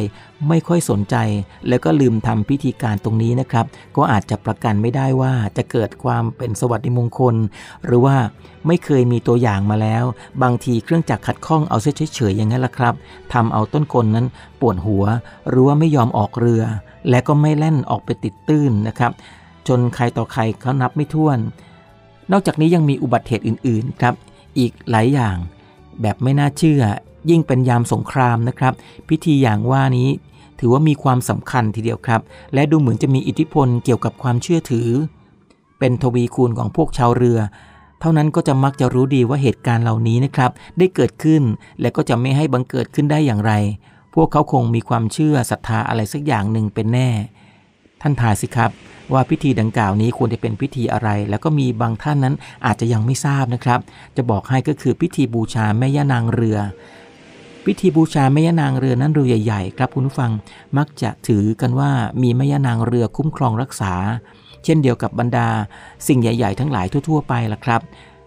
[0.48, 1.16] ไม่ค่อยสนใจ
[1.68, 3.66] แล้วก็ลืมทำพิธีการตรงนี้นะครับ
[3.98, 7.36] ก็อาจจะประกันไม่ได้ว่าจะเกิดความเป็นสวัสดิมงคล
[7.86, 8.16] หรือว่า
[8.68, 10.04] ไม่เคยมีตัวอย่างมาแล้ว
[10.44, 12.94] บางทีเครื่องจักรขัดข้องเอาเฉยๆอย่างนั้นละครับ
[13.34, 14.26] ทำเอาต้นกลนั้น
[14.60, 15.06] ปวดหัว
[15.50, 16.64] หรือว่าไม่ยอมออกเรือ
[17.10, 19.12] และก็ไม่แล่นออกไปติดตื้นนะครับ
[19.68, 21.40] จนใครต่อใครเขานับไม่ถ้วน
[22.32, 24.14] นอกจากนี้ยังมีอุบัติเหตุอื่นๆครับ
[24.60, 25.38] อีกหลายอย่าง
[26.02, 26.82] แบบไม่น่าเชื่อ
[27.30, 28.74] ยิ่งเป็นยามสงครามนะครับ
[29.10, 30.10] พิธีอย่างว่านี้
[30.60, 32.22] ถือว่ามีความสำคัญทีเดียวครับ
[32.54, 34.88] และดูเหมือนจะมีอิทธิพลเกี่ยวกับความเชื่อถือ
[35.80, 37.40] เป็นทวีคูณของพวกชาวเรือ
[38.00, 41.44] เท่านั้นก็จะมักจะรู้ดีว่าเหตุการณ์เหล่านี้นะครับ ได้เกิดขึ้น
[41.82, 43.54] และก็จะไม่ให้บังเกิดขึ้นได้อย่างไร
[44.14, 47.10] พวกเขาคงมีความเชื่อศรัทธาอะไรสักอย่างหนึ่งเป็นแน่
[48.08, 48.72] ท่านทายสิครับ
[49.14, 52.36] ว่าพิธีดังกล่าวนี้ควรจะเป็นพิธีอะไร แล้วก็มีบางท่านนั้น
[52.66, 53.80] อาจจะยังไม่ทราบนะครับ
[54.18, 56.58] จะบอกให้ก็คือพิธีบูชาแม่ย่านางเรือ
[57.66, 60.32] พิธีบูชาแม่ย่านางเรือนั้นเรือใหญ่ๆ ครับคุณผู้ฟัง
[60.78, 61.92] มักจะถือกันว่า
[62.22, 63.94] มีแม่ย่านางเรือคุ้มครองรักษา
[64.64, 65.48] เช่นเดียวกับบรรดา
[66.08, 67.82] สิ่งใหญ่ ๆ ทั้งหลายทั่ว ๆ ไปล่ะครับ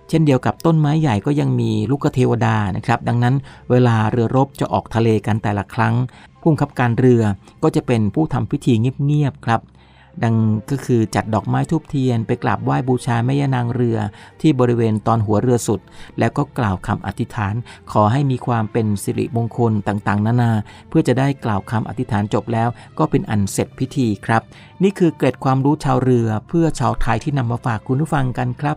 [0.09, 3.35] เช่นเดียวกับต้นไม้ใหญ่ก็ยังมีลูกเทวดานะครับ ดังนั้น
[3.71, 5.95] เวลาเรือรบจะออกทะเลกันแต่ละครั้ง
[6.41, 7.23] ผู้บังคับการเรือ
[7.63, 9.63] ก็จะเป็นผู้ทำพิธีเงียบๆครับ
[10.25, 10.37] ดัง
[10.71, 13.99] ก็คือจัดดอกไม้ทูบเทียน ไปกราบไหว้บูชาแม่ย่านางเรือ
[14.41, 15.81] ที่บริเวณตอนหัวเรือสุด
[16.19, 17.55] แล้วก็กล่าวคำอธิษฐาน
[17.93, 20.53] ขอให้มีความเป็นสิริมงคลต่างๆ นานา
[20.89, 22.69] เพื่อจะได้กล่าวคำอธิษฐานจบแล้ว
[22.99, 24.43] ก็เป็นอันเสร็จพิธีครับ
[24.83, 28.77] นี่คือเกร็ดความรู้ชาวเรือเพื่อชาวไทยที่นำมาฝากคุณผู้ฟังกันครับ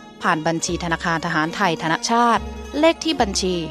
[0.23, 2.43] ผ่านบัญชีธนาคารทหารไทยธนชาติ
[2.79, 3.61] เลขที่บัญชี 115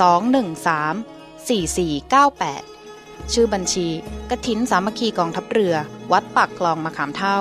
[0.00, 3.88] 213 4498 ชื่อบัญชี
[4.30, 5.74] กระถินสามัคคีกองทัพเรือ
[6.12, 7.40] วัดปากคลองมะขามเท่า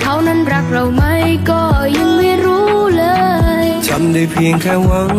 [0.00, 5.14] เขานั้นรักเราไหมำได้เพียงแค่หวัง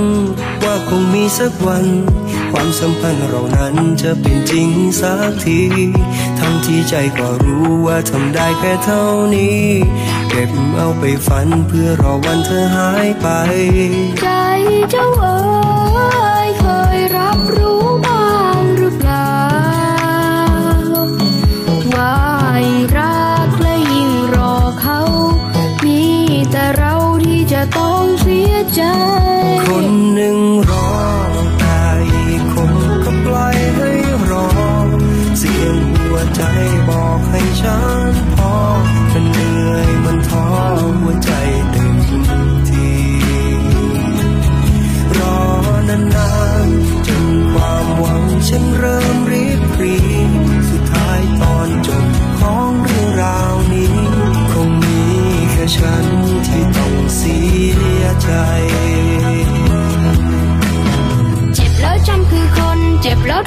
[0.63, 1.85] ว่าคงมีสักวัน
[2.51, 4.69] ความสัมพันธ์เรานั้นจะเป็นจริง
[5.01, 5.61] สักที
[6.39, 9.03] ทั้งที่ใจก็รู้ว่าทำได้แค่เท่า
[9.35, 9.63] นี้
[10.29, 13.27] เก็บเอาไปฝันเพื่อรอวันเธอหายไป
[14.21, 14.29] ใจ
[14.91, 15.37] เจ้าเอ๋
[16.47, 16.65] ยเค
[16.97, 17.76] ยรับรู้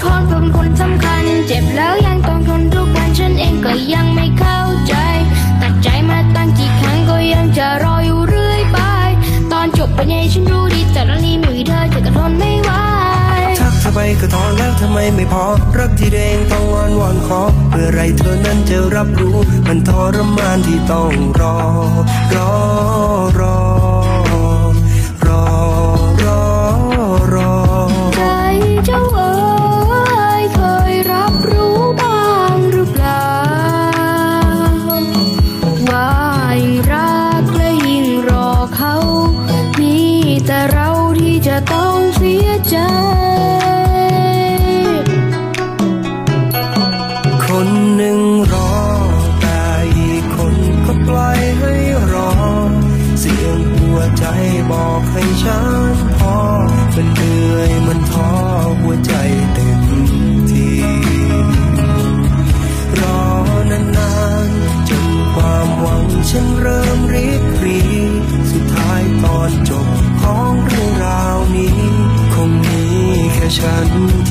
[0.02, 4.94] ทนเป็นคนสำคัญ เจ็บแล้วยังต้องทนทุกวันฉันเองก็ยังไม่เข้าใจ
[5.60, 8.78] ตัดใจมาตั้งกี่ครั้งก็ยังจะรออยู่เรื่อยไป
[9.52, 12.70] ตอนจบเป็นไงฉันรู้ดีแต่ตอนนี้ไม่มีเธอจะก็ทนไม่ไหว
[13.60, 15.44] ทักเธอไปก็ทอนแล้วทำไมไม่พอ
[15.78, 17.40] รักที่แดงต้องวอนวอนขอ
[17.70, 19.36] เพื่อไรเธอนั้นจะรับรู้
[19.68, 21.56] มันทรมานที่ต้องรอ
[22.34, 22.50] รอ
[23.40, 23.69] รอ
[73.56, 74.29] ฉัน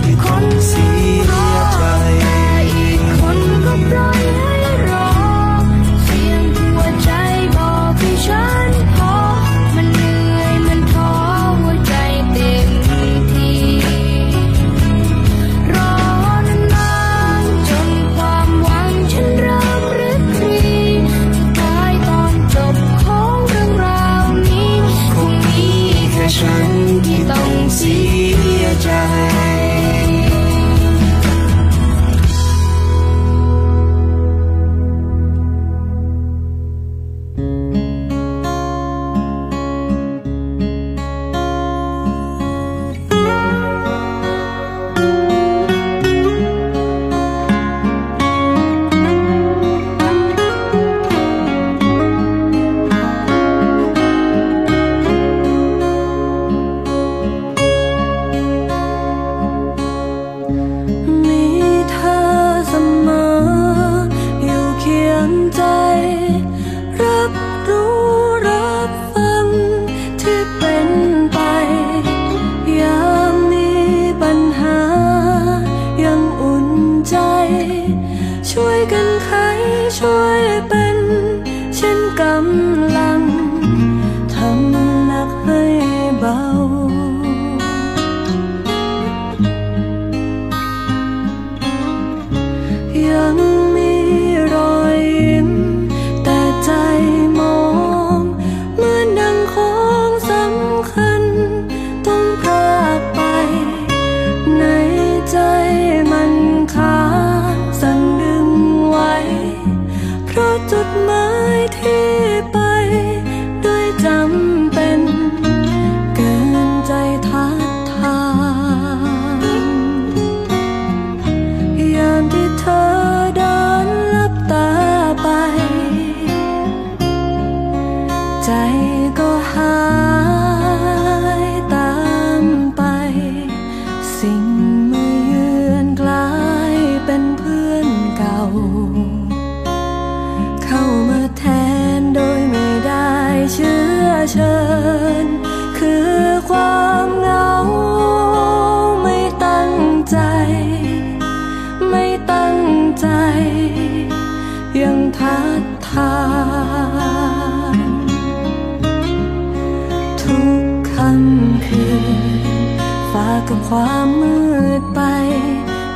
[163.14, 164.38] ฝากกับความมื
[164.80, 165.02] ดไป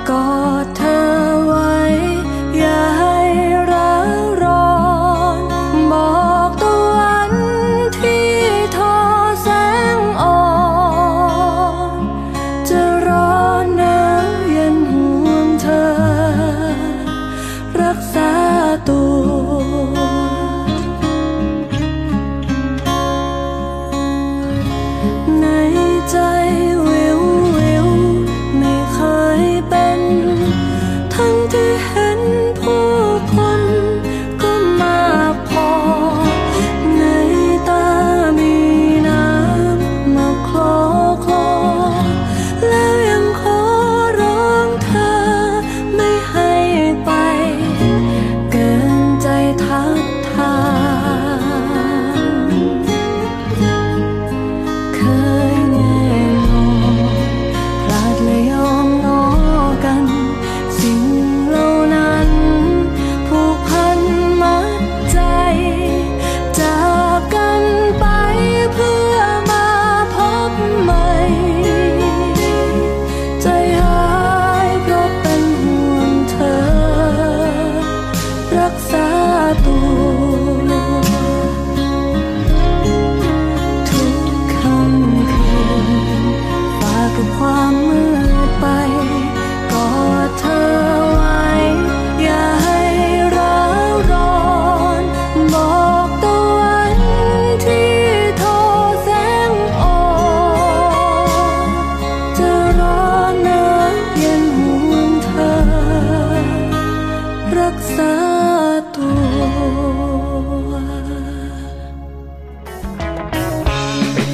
[0.10, 0.43] ก็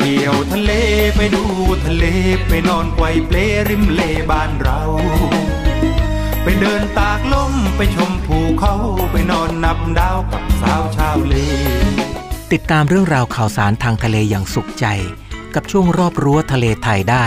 [0.09, 0.72] ที่ยวทะเล
[1.15, 1.43] ไปดู
[1.86, 2.05] ทะเล
[2.47, 3.38] ไปนอนไกวเปล
[3.70, 4.01] ริมเล
[4.32, 4.82] บ้านเรา
[6.43, 8.76] ไปเดินตากลมไปชมภูเขา
[9.11, 11.36] ไปนอนนับดาวกับสาวชาวเล
[12.51, 14.86] ติดตามเรื่องราวข่าวสารทางทะเลอย่างสุขใจ
[15.55, 17.26] กับช่วงรอบรั้วทะเลไทยได้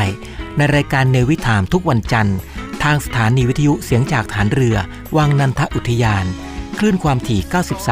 [0.56, 2.36] ในรายการเนวิถามทุกวันจันทร์
[2.82, 4.76] ทางสถานีวิทยุเสียงจากฐานเรือ
[5.16, 6.26] วังนันทอุทยาน
[6.78, 7.40] คลื่นความถี่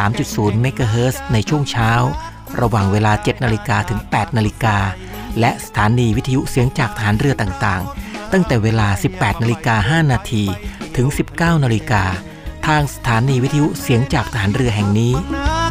[0.05, 1.91] 93.0 เมกะเฮิรตซ์ในช่วงเช้า
[2.61, 4.77] ระหว่างเวลา 7 นาฬิกาถึง 8 นาฬิกา
[5.41, 10.45] และสถานีวิทยุเสียงจากฐานเรือต่างๆ ตั้งแต่เวลา 18 นาฬิกา 5 นาที
[10.97, 12.03] ถึง 19 นาฬิกา
[12.67, 15.13] ทางสถานีวิทยุเสียงจากฐานเรือแห่งนี้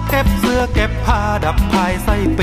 [0.09, 2.39] เก็บเสื้อเก็บผ้าดับภายใส่เป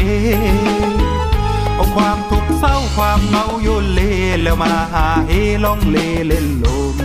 [1.74, 4.00] เอาความทุ เศร้าความเหงาโยนเล
[4.42, 5.32] แล้วมาหาเฮ
[5.64, 5.96] ล่องเล
[6.26, 6.96] เล่นลม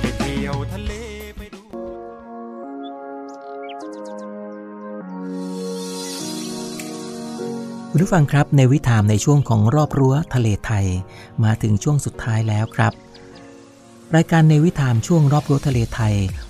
[0.00, 0.92] ไปเที่ยวทะเล
[1.36, 1.62] ไปดู
[7.90, 10.86] คุณผู้ฟังครับในวิถามในช่วงของรอบรั้วทะเลไทย
[11.44, 12.92] มาถึงช่วงสุดท้ายแล้วครับ
[14.16, 16.14] รายการในวิถามช่วงรอบรั้วทะเลไทย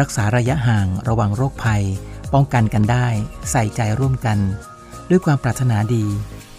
[0.00, 1.84] รักษาระยะห่างระวังโรคภัย
[2.34, 3.06] ป้องกันกันได้
[3.50, 4.38] ใส่ใจร่วมกัน
[5.10, 6.04] ด้วยความปรารถนาดี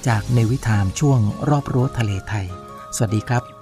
[0.07, 1.19] จากในวิถามช่วง
[1.49, 2.47] รอบรั้วทะเลไทย
[2.95, 3.58] สวัสดีครับ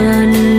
[0.00, 0.49] vườn